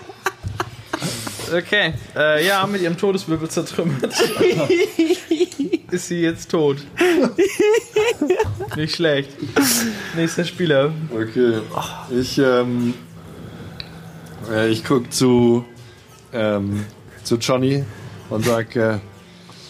[1.55, 1.95] Okay.
[2.17, 4.13] Äh, ja, mit ihrem Todeswirbel zertrümmert.
[5.91, 6.79] ist sie jetzt tot.
[8.77, 9.31] Nicht schlecht.
[10.17, 10.93] Nächster Spieler.
[11.13, 11.61] Okay.
[12.11, 12.95] Ich, ähm,
[14.51, 15.65] äh, ich guck zu,
[16.33, 16.85] ähm,
[17.23, 17.85] zu Johnny
[18.31, 18.99] und sag, äh,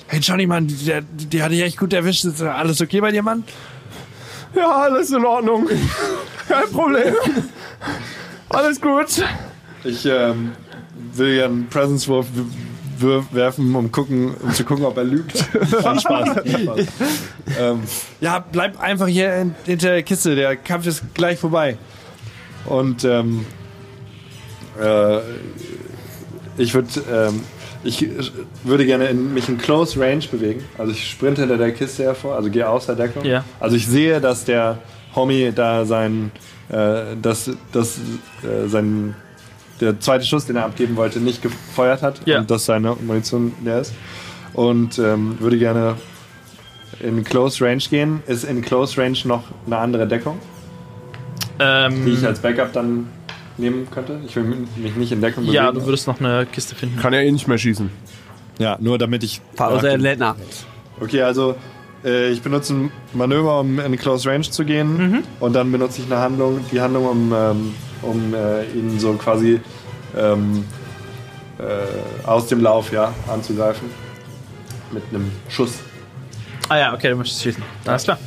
[0.06, 2.24] hey Johnny, Mann, der, der hat dich echt gut erwischt.
[2.24, 3.44] Ist alles okay bei dir, Mann?
[4.54, 5.68] Ja, alles in Ordnung.
[6.48, 7.14] Kein Problem.
[8.50, 9.24] Alles gut.
[9.82, 10.52] Ich ähm,
[11.16, 12.26] will ja einen Presence-Wurf
[13.32, 15.36] werfen, um, gucken, um zu gucken, ob er lügt.
[15.68, 16.02] Spaß.
[16.02, 16.30] Spaß.
[17.58, 17.80] ähm,
[18.20, 20.34] ja, bleib einfach hier in, hinter der Kiste.
[20.36, 21.76] Der Kampf ist gleich vorbei.
[22.66, 23.44] Und ähm,
[24.80, 25.18] äh,
[26.56, 27.42] ich würde ähm,
[27.84, 28.06] ich
[28.64, 30.64] würde gerne in, mich in Close Range bewegen.
[30.78, 33.24] Also ich sprinte hinter der Kiste hervor, also gehe aus der Deckung.
[33.24, 33.44] Ja.
[33.60, 34.78] Also ich sehe, dass der
[35.14, 36.32] Homie da sein,
[36.70, 37.98] äh, dass, dass
[38.42, 39.14] äh, sein
[39.80, 42.38] der zweite Schuss, den er abgeben wollte, nicht gefeuert hat Ja.
[42.40, 43.92] und dass seine Munition leer ist.
[44.52, 45.96] Und ähm, würde gerne
[47.00, 48.22] in Close Range gehen.
[48.26, 50.38] Ist in Close Range noch eine andere Deckung,
[51.58, 53.08] Ähm, die ich als Backup dann
[53.58, 54.20] nehmen könnte?
[54.26, 54.44] Ich will
[54.76, 55.54] mich nicht in Deckung bewegen.
[55.56, 56.98] ja, du würdest noch eine Kiste finden.
[57.00, 57.90] Kann ja eh nicht mehr schießen.
[58.58, 59.40] Ja, nur damit ich.
[59.56, 60.36] Also er lädt nach.
[61.00, 61.56] Okay, also
[62.04, 65.24] äh, ich benutze ein Manöver, um in Close Range zu gehen.
[65.40, 67.74] Und dann benutze ich eine Handlung, die Handlung, um, ähm,
[68.04, 69.60] um äh, ihn so quasi
[70.16, 70.64] ähm,
[71.58, 73.88] äh, aus dem Lauf ja, anzugreifen.
[74.92, 75.72] Mit einem Schuss.
[76.68, 77.62] Ah ja, okay, du möchtest schießen.
[77.84, 78.18] Alles klar.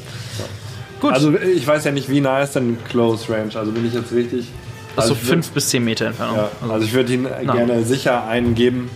[0.99, 1.13] Gut.
[1.13, 3.51] Also ich weiß ja nicht, wie nah ist denn Close Range.
[3.55, 4.47] Also bin ich jetzt richtig.
[4.95, 6.37] also so ich würd- 5 bis 10 Meter Entfernung.
[6.37, 8.89] Ja, Also, also ich würde ihn äh, gerne sicher einen geben,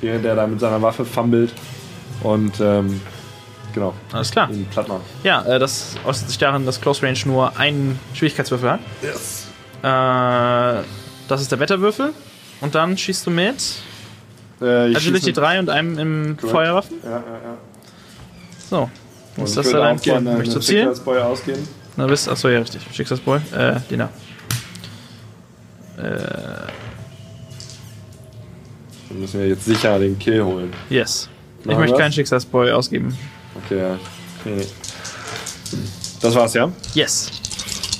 [0.00, 1.52] während er da mit seiner Waffe fummelt.
[2.22, 3.00] Und ähm,
[3.74, 4.50] genau, alles klar.
[4.50, 5.02] ihn platt machen.
[5.24, 8.80] Ja, äh, das äußert sich darin, dass Close Range nur einen Schwierigkeitswürfel hat.
[9.02, 9.47] Yes.
[9.82, 10.82] Äh,
[11.28, 12.12] das ist der Wetterwürfel.
[12.60, 13.56] Und dann schießt du mit
[14.60, 16.96] Äh, ich Agility mit- 3 und einem im Feuerwaffen.
[17.04, 17.56] Ja, ja, ja.
[18.68, 18.90] So.
[19.42, 20.86] Ist ich das auch gerne Möchtest du zielen?
[20.88, 21.68] Schicksalsboy ausgeben.
[21.96, 22.82] Na, bist, achso, ja, richtig.
[22.92, 23.38] Schicksalsboy.
[23.56, 24.08] Äh, Dina.
[25.96, 26.00] Äh,
[29.08, 30.72] Dann müssen wir jetzt sicher den Kill holen.
[30.90, 31.28] yes.
[31.60, 32.00] Ich Machen möchte wir's?
[32.00, 33.16] keinen Schicksalsboy ausgeben.
[33.64, 33.98] Okay, ja.
[34.44, 34.66] Okay.
[36.20, 36.70] Das war's, ja?
[36.94, 37.30] Yes.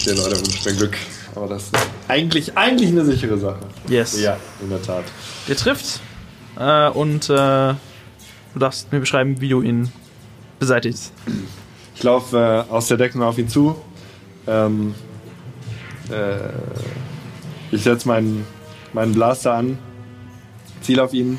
[0.01, 0.97] Okay, Leute, wünscht mir Glück.
[1.39, 1.77] Aber das ist
[2.09, 3.61] eigentlich, eigentlich eine sichere Sache.
[3.89, 4.21] Yes.
[4.21, 5.05] Ja, in der Tat.
[5.47, 6.01] Der trifft.
[6.59, 7.75] Äh, und äh,
[8.55, 9.93] Du darfst mir beschreiben, wie du ihn
[10.59, 11.13] beseitigst.
[11.95, 13.77] Ich laufe äh, aus der Deckung auf ihn zu.
[14.47, 14.95] Ähm,
[16.11, 16.39] äh,
[17.71, 18.45] ich setze meinen,
[18.93, 19.79] meinen Blaster an,
[20.81, 21.39] ziele auf ihn.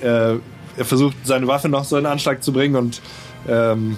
[0.00, 0.34] äh,
[0.76, 3.00] er versucht, seine Waffe noch so in Anschlag zu bringen und
[3.48, 3.96] ähm,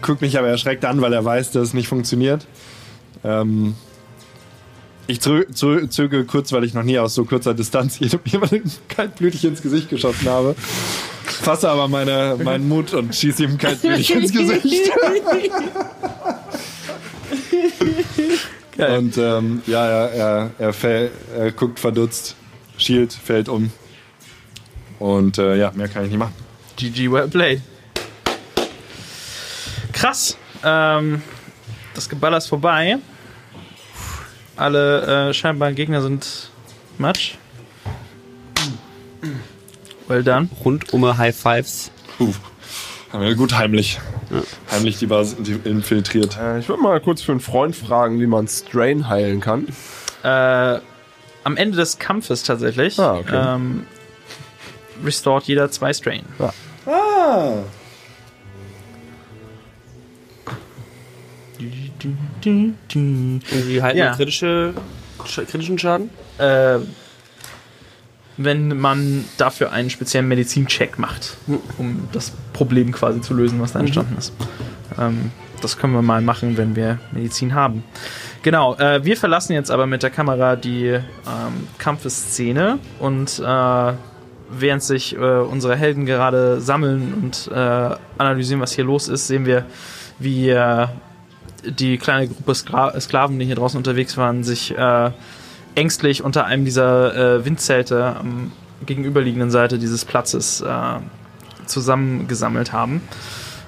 [0.00, 2.46] guckt mich aber erschreckt an, weil er weiß, dass es nicht funktioniert.
[3.24, 3.74] Ähm,
[5.08, 9.44] ich zö zö zöge kurz, weil ich noch nie aus so kurzer Distanz jemandem kaltblütig
[9.44, 10.54] ins Gesicht geschossen habe.
[11.24, 14.92] Fasse aber meine, meinen Mut und schieße ihm kaltblütig ins Gesicht.
[18.76, 18.98] Geil.
[18.98, 22.36] Und ähm, ja, er, er, er, fäll, er guckt verdutzt,
[22.76, 23.72] schielt, fällt um.
[24.98, 26.34] Und äh, ja, mehr kann ich nicht machen.
[26.76, 27.62] GG, well played.
[29.92, 30.36] Krass.
[30.62, 31.22] Ähm,
[31.94, 32.98] das Geballer ist vorbei.
[34.58, 36.50] Alle äh, scheinbaren Gegner sind
[36.98, 37.34] Matsch.
[40.08, 40.48] Well done.
[40.64, 41.90] Rundumme High Fives.
[42.18, 42.32] Puh.
[43.12, 44.00] Haben wir gut heimlich.
[44.70, 46.36] Heimlich die Basis infiltriert.
[46.38, 49.68] Äh, ich würde mal kurz für einen Freund fragen, wie man Strain heilen kann.
[50.22, 50.80] Äh,
[51.44, 53.54] am Ende des Kampfes tatsächlich Ah, okay.
[53.54, 53.86] ähm,
[55.04, 56.24] restored jeder zwei Strain.
[56.86, 57.52] Ah.
[62.02, 64.14] Die halten Ja.
[64.14, 64.74] kritische,
[65.24, 66.10] sch- kritischen Schaden?
[66.38, 66.78] Äh,
[68.36, 71.36] wenn man dafür einen speziellen Medizincheck macht,
[71.76, 74.32] um das Problem quasi zu lösen, was da entstanden ist.
[74.98, 77.82] Ähm, das können wir mal machen, wenn wir Medizin haben.
[78.42, 81.02] Genau, äh, wir verlassen jetzt aber mit der Kamera die ähm,
[81.78, 83.92] Kampfeszene und äh,
[84.50, 89.46] während sich äh, unsere Helden gerade sammeln und äh, analysieren, was hier los ist, sehen
[89.46, 89.66] wir,
[90.20, 90.86] wie äh,
[91.64, 95.10] die kleine Gruppe Skra Sklaven, die hier draußen unterwegs waren, sich äh,
[95.74, 98.52] ängstlich unter einem dieser äh, Windzelte am
[98.86, 100.74] gegenüberliegenden Seite dieses Platzes äh,
[101.66, 103.02] zusammengesammelt haben.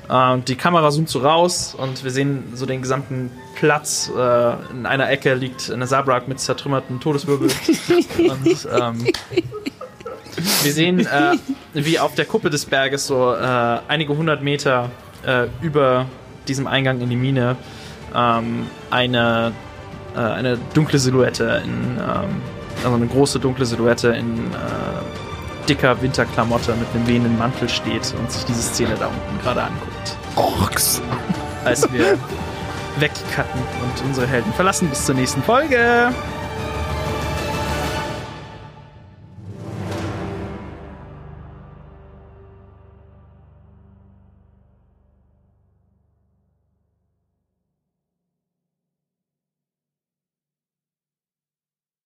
[0.08, 4.10] Äh, die Kamera zoomt so raus und wir sehen so den gesamten Platz.
[4.16, 7.48] Äh, in einer Ecke liegt eine Sabrak mit zertrümmerten Todeswirbel.
[8.18, 9.06] und ähm,
[10.62, 11.36] wir sehen, äh,
[11.74, 14.90] wie auf der Kuppe des Berges so äh, einige hundert Meter
[15.26, 16.06] äh, über
[16.48, 17.56] diesem Eingang in die Mine
[18.14, 19.52] ähm, eine,
[20.14, 22.42] äh, eine dunkle Silhouette in, ähm,
[22.84, 28.30] also eine große dunkle Silhouette in äh, dicker Winterklamotte mit einem wehenden Mantel steht und
[28.30, 30.16] sich diese Szene da unten gerade anguckt.
[30.36, 31.00] Orks.
[31.64, 32.18] Als wir
[32.98, 34.88] wegcutten und unsere Helden verlassen.
[34.88, 36.12] Bis zur nächsten Folge.